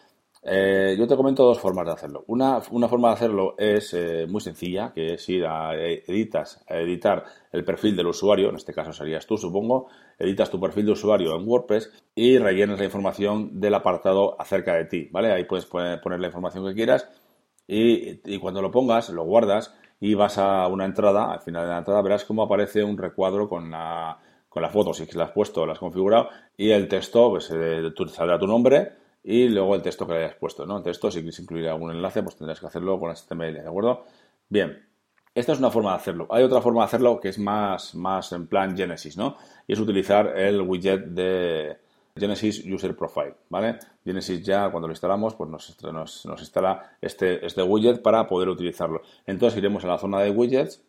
Eh, 0.46 0.98
yo 1.00 1.08
te 1.08 1.16
comento 1.16 1.46
dos 1.46 1.58
formas 1.58 1.86
de 1.86 1.94
hacerlo. 1.94 2.26
Una, 2.28 2.60
forma 2.60 3.08
de 3.10 3.14
hacerlo 3.14 3.56
es 3.58 3.94
eh, 3.94 4.28
muy 4.28 4.42
sencilla, 4.42 4.92
que 4.94 5.14
es 5.14 5.30
ir 5.30 5.46
a, 5.46 5.74
editas, 5.74 6.62
a 6.68 6.76
editar 6.80 7.24
el 7.54 7.64
perfil 7.64 7.96
del 7.96 8.08
usuario, 8.08 8.50
en 8.50 8.58
este 8.58 8.74
caso 8.74 8.92
serías 8.92 9.26
tú, 9.26 9.38
supongo, 9.38 9.88
editas 10.20 10.50
tu 10.50 10.60
perfil 10.60 10.86
de 10.88 10.92
usuario 10.92 11.34
en 11.38 11.48
WordPress 11.48 11.94
y 12.14 12.38
rellenas 12.40 12.78
la 12.78 12.86
información 12.86 13.58
del 13.62 13.76
apartado 13.76 14.36
acerca 14.38 14.76
de 14.76 14.86
ti, 14.86 15.08
¿vale? 15.10 15.32
Ahí 15.32 15.46
puedes 15.46 15.66
poner, 15.66 16.02
la 16.04 16.28
información 16.28 16.68
que 16.68 16.76
quieras 16.76 17.10
y, 17.66 18.38
cuando 18.40 18.62
lo 18.62 18.70
pongas, 18.70 19.10
lo 19.12 19.24
guardas 19.24 19.74
y 20.02 20.14
vas 20.16 20.38
a 20.38 20.68
una 20.68 20.84
entrada, 20.84 21.32
al 21.32 21.40
final 21.40 21.64
de 21.64 21.72
la 21.72 21.78
entrada 21.78 22.02
verás 22.02 22.26
cómo 22.26 22.44
aparece 22.44 22.84
un 22.84 22.98
recuadro 22.98 23.48
con 23.48 23.72
la, 23.72 24.20
con 24.54 24.62
la 24.62 24.70
foto, 24.70 24.94
si 24.94 25.08
la 25.18 25.24
has 25.24 25.32
puesto, 25.32 25.66
la 25.66 25.74
has 25.74 25.80
configurado, 25.80 26.30
y 26.56 26.70
el 26.70 26.88
texto, 26.88 27.32
pues 27.32 27.50
eh, 27.52 27.92
saldrá 28.10 28.38
tu 28.38 28.46
nombre, 28.46 28.92
y 29.24 29.50
luego 29.50 29.74
el 29.74 29.82
texto 29.82 30.06
que 30.06 30.14
le 30.14 30.26
hayas 30.26 30.36
puesto, 30.36 30.64
¿no? 30.64 30.78
El 30.78 30.84
texto, 30.84 31.10
si 31.10 31.22
quieres 31.22 31.40
incluir 31.40 31.68
algún 31.68 31.90
enlace, 31.90 32.22
pues 32.22 32.36
tendrás 32.36 32.60
que 32.60 32.68
hacerlo 32.68 33.00
con 33.00 33.12
HTML, 33.12 33.54
¿de 33.54 33.68
acuerdo? 33.68 34.04
Bien, 34.48 34.86
esta 35.34 35.54
es 35.54 35.58
una 35.58 35.72
forma 35.72 35.90
de 35.90 35.96
hacerlo. 35.96 36.28
Hay 36.30 36.44
otra 36.44 36.62
forma 36.62 36.82
de 36.82 36.86
hacerlo 36.86 37.20
que 37.20 37.30
es 37.30 37.40
más, 37.40 37.96
más 37.96 38.32
en 38.32 38.46
plan 38.46 38.78
Genesis, 38.78 39.18
¿no? 39.18 39.38
Y 39.66 39.74
es 39.74 39.80
utilizar 39.80 40.38
el 40.38 40.62
widget 40.62 41.06
de 41.06 41.78
Genesis 42.16 42.64
User 42.64 42.96
Profile, 42.96 43.34
¿vale? 43.50 43.80
Genesis 44.06 44.44
ya 44.44 44.70
cuando 44.70 44.88
lo 44.88 44.94
instalamos, 44.94 45.34
pues 45.34 45.50
nos, 45.50 45.82
nos, 45.82 46.28
nos 46.28 46.40
instala 46.42 46.96
este, 47.02 47.44
este 47.44 47.64
widget 47.64 48.04
para 48.04 48.28
poder 48.28 48.50
utilizarlo. 48.50 49.02
Entonces 49.26 49.58
iremos 49.58 49.84
a 49.84 49.88
la 49.88 49.98
zona 49.98 50.20
de 50.20 50.30
widgets, 50.30 50.84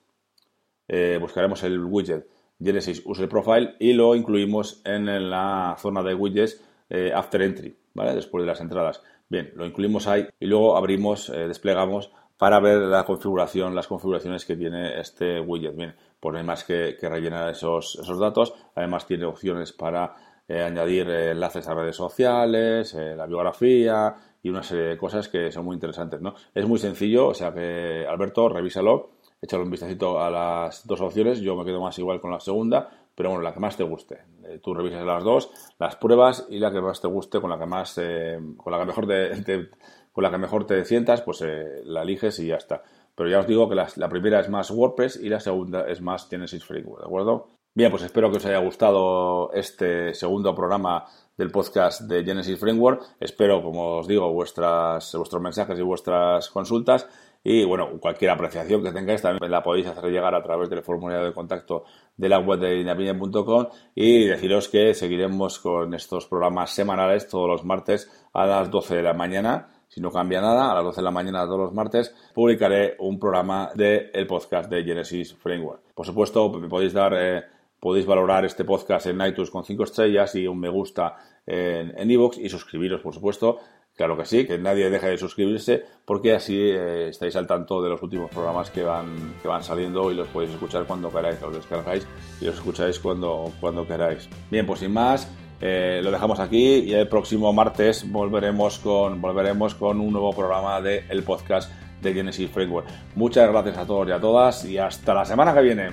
eh, 0.86 1.16
buscaremos 1.18 1.62
el 1.62 1.82
widget 1.82 2.28
Genesis 2.62 3.02
User 3.04 3.28
Profile 3.28 3.74
y 3.78 3.92
lo 3.92 4.14
incluimos 4.14 4.80
en 4.84 5.30
la 5.30 5.76
zona 5.78 6.02
de 6.02 6.14
widgets 6.14 6.62
eh, 6.88 7.12
After 7.14 7.42
Entry, 7.42 7.76
¿vale? 7.94 8.14
Después 8.14 8.42
de 8.42 8.46
las 8.46 8.60
entradas. 8.60 9.02
Bien, 9.28 9.52
lo 9.56 9.66
incluimos 9.66 10.06
ahí 10.06 10.26
y 10.38 10.46
luego 10.46 10.76
abrimos, 10.76 11.28
eh, 11.30 11.48
desplegamos 11.48 12.10
para 12.38 12.60
ver 12.60 12.78
la 12.78 13.04
configuración, 13.04 13.74
las 13.74 13.86
configuraciones 13.86 14.44
que 14.44 14.56
tiene 14.56 15.00
este 15.00 15.40
widget. 15.40 15.76
Bien, 15.76 15.94
pues 16.20 16.32
no 16.32 16.38
hay 16.38 16.44
más 16.44 16.64
que, 16.64 16.96
rellenar 17.00 17.50
esos, 17.50 17.98
esos, 18.00 18.18
datos. 18.18 18.54
Además 18.74 19.06
tiene 19.06 19.24
opciones 19.24 19.72
para 19.72 20.14
eh, 20.46 20.62
añadir 20.62 21.08
enlaces 21.08 21.66
a 21.68 21.74
redes 21.74 21.96
sociales, 21.96 22.94
la 22.94 23.26
biografía 23.26 24.14
y 24.42 24.50
una 24.50 24.62
serie 24.62 24.84
de 24.84 24.98
cosas 24.98 25.28
que 25.28 25.50
son 25.50 25.64
muy 25.64 25.74
interesantes, 25.74 26.20
¿no? 26.20 26.34
Es 26.54 26.66
muy 26.66 26.78
sencillo, 26.78 27.28
o 27.28 27.34
sea 27.34 27.52
que 27.54 28.04
Alberto, 28.06 28.48
revísalo, 28.50 29.12
échale 29.44 29.62
un 29.62 29.70
vistacito 29.70 30.20
a 30.20 30.30
las 30.30 30.86
dos 30.86 31.00
opciones. 31.00 31.40
Yo 31.40 31.54
me 31.54 31.64
quedo 31.64 31.80
más 31.80 31.98
igual 31.98 32.20
con 32.20 32.30
la 32.30 32.40
segunda, 32.40 32.88
pero 33.14 33.28
bueno, 33.28 33.42
la 33.42 33.52
que 33.52 33.60
más 33.60 33.76
te 33.76 33.84
guste. 33.84 34.22
Eh, 34.44 34.58
tú 34.62 34.74
revisas 34.74 35.04
las 35.04 35.22
dos, 35.22 35.50
las 35.78 35.96
pruebas 35.96 36.46
y 36.48 36.58
la 36.58 36.72
que 36.72 36.80
más 36.80 37.00
te 37.00 37.08
guste, 37.08 37.40
con 37.40 37.50
la 37.50 37.58
que 37.58 37.66
más, 37.66 37.98
eh, 37.98 38.38
con 38.56 38.72
la 38.72 38.78
que 38.78 38.86
mejor 38.86 39.06
te, 39.06 39.70
con 40.12 40.24
la 40.24 40.30
que 40.30 40.38
mejor 40.38 40.66
te 40.66 40.84
sientas, 40.84 41.20
pues 41.20 41.42
eh, 41.42 41.82
la 41.84 42.02
eliges 42.02 42.38
y 42.40 42.46
ya 42.46 42.56
está. 42.56 42.82
Pero 43.14 43.28
ya 43.28 43.40
os 43.40 43.46
digo 43.46 43.68
que 43.68 43.74
la, 43.74 44.08
primera 44.08 44.40
es 44.40 44.48
más 44.48 44.70
WordPress 44.70 45.20
y 45.22 45.28
la 45.28 45.40
segunda 45.40 45.86
es 45.88 46.00
más 46.00 46.28
Genesis 46.28 46.64
Framework, 46.64 47.02
¿de 47.02 47.06
acuerdo? 47.06 47.48
Bien, 47.74 47.90
pues 47.90 48.02
espero 48.02 48.30
que 48.30 48.38
os 48.38 48.46
haya 48.46 48.58
gustado 48.58 49.52
este 49.52 50.14
segundo 50.14 50.54
programa 50.54 51.04
del 51.36 51.50
podcast 51.50 52.02
de 52.02 52.24
Genesis 52.24 52.58
Framework. 52.58 53.16
Espero, 53.20 53.62
como 53.62 53.98
os 53.98 54.06
digo, 54.06 54.32
vuestras, 54.32 55.14
vuestros 55.14 55.42
mensajes 55.42 55.78
y 55.78 55.82
vuestras 55.82 56.48
consultas. 56.50 57.08
Y 57.46 57.62
bueno, 57.62 58.00
cualquier 58.00 58.30
apreciación 58.30 58.82
que 58.82 58.90
tengáis 58.90 59.20
también 59.20 59.50
la 59.50 59.62
podéis 59.62 59.86
hacer 59.86 60.10
llegar 60.10 60.34
a 60.34 60.42
través 60.42 60.70
del 60.70 60.82
formulario 60.82 61.26
de 61.26 61.34
contacto 61.34 61.84
de 62.16 62.30
la 62.30 62.38
web 62.38 62.58
de 62.58 62.80
inapiña.com 62.80 63.66
y 63.94 64.24
deciros 64.24 64.68
que 64.70 64.94
seguiremos 64.94 65.58
con 65.58 65.92
estos 65.92 66.24
programas 66.24 66.70
semanales 66.70 67.28
todos 67.28 67.46
los 67.46 67.62
martes 67.62 68.10
a 68.32 68.46
las 68.46 68.70
12 68.70 68.96
de 68.96 69.02
la 69.02 69.12
mañana. 69.12 69.68
Si 69.88 70.00
no 70.00 70.10
cambia 70.10 70.40
nada, 70.40 70.72
a 70.72 70.74
las 70.74 70.84
12 70.84 71.00
de 71.02 71.04
la 71.04 71.10
mañana 71.10 71.44
todos 71.44 71.60
los 71.60 71.74
martes 71.74 72.14
publicaré 72.32 72.96
un 72.98 73.20
programa 73.20 73.70
del 73.74 74.10
el 74.14 74.26
podcast 74.26 74.70
de 74.70 74.82
Genesis 74.82 75.34
Framework. 75.34 75.92
Por 75.94 76.06
supuesto, 76.06 76.50
podéis 76.68 76.94
dar... 76.94 77.12
Eh, 77.14 77.42
podéis 77.78 78.06
valorar 78.06 78.46
este 78.46 78.64
podcast 78.64 79.08
en 79.08 79.20
iTunes 79.20 79.50
con 79.50 79.62
5 79.62 79.84
estrellas 79.84 80.34
y 80.36 80.46
un 80.46 80.58
me 80.58 80.70
gusta 80.70 81.16
en 81.46 82.10
iVoox 82.10 82.38
y 82.38 82.48
suscribiros, 82.48 83.02
por 83.02 83.12
supuesto, 83.12 83.58
Claro 83.96 84.16
que 84.16 84.24
sí, 84.24 84.44
que 84.44 84.58
nadie 84.58 84.90
deje 84.90 85.08
de 85.08 85.18
suscribirse 85.18 85.84
porque 86.04 86.34
así 86.34 86.58
eh, 86.58 87.08
estáis 87.10 87.36
al 87.36 87.46
tanto 87.46 87.80
de 87.80 87.90
los 87.90 88.02
últimos 88.02 88.28
programas 88.30 88.70
que 88.70 88.82
van, 88.82 89.34
que 89.40 89.46
van 89.46 89.62
saliendo 89.62 90.10
y 90.10 90.14
los 90.14 90.26
podéis 90.28 90.52
escuchar 90.52 90.84
cuando 90.84 91.10
queráis, 91.10 91.40
los 91.40 91.54
descargáis 91.54 92.06
y 92.40 92.46
los 92.46 92.56
escucháis 92.56 92.98
cuando, 92.98 93.52
cuando 93.60 93.86
queráis. 93.86 94.28
Bien, 94.50 94.66
pues 94.66 94.80
sin 94.80 94.92
más, 94.92 95.28
eh, 95.60 96.00
lo 96.02 96.10
dejamos 96.10 96.40
aquí 96.40 96.80
y 96.80 96.92
el 96.92 97.06
próximo 97.06 97.52
martes 97.52 98.10
volveremos 98.10 98.80
con, 98.80 99.20
volveremos 99.20 99.76
con 99.76 100.00
un 100.00 100.12
nuevo 100.12 100.32
programa 100.32 100.80
del 100.80 101.04
el 101.08 101.22
podcast 101.22 101.70
de 102.02 102.12
Genesis 102.12 102.50
Framework. 102.50 102.88
Muchas 103.14 103.48
gracias 103.48 103.78
a 103.78 103.86
todos 103.86 104.08
y 104.08 104.10
a 104.10 104.20
todas 104.20 104.64
y 104.64 104.76
hasta 104.76 105.14
la 105.14 105.24
semana 105.24 105.54
que 105.54 105.62
viene. 105.62 105.90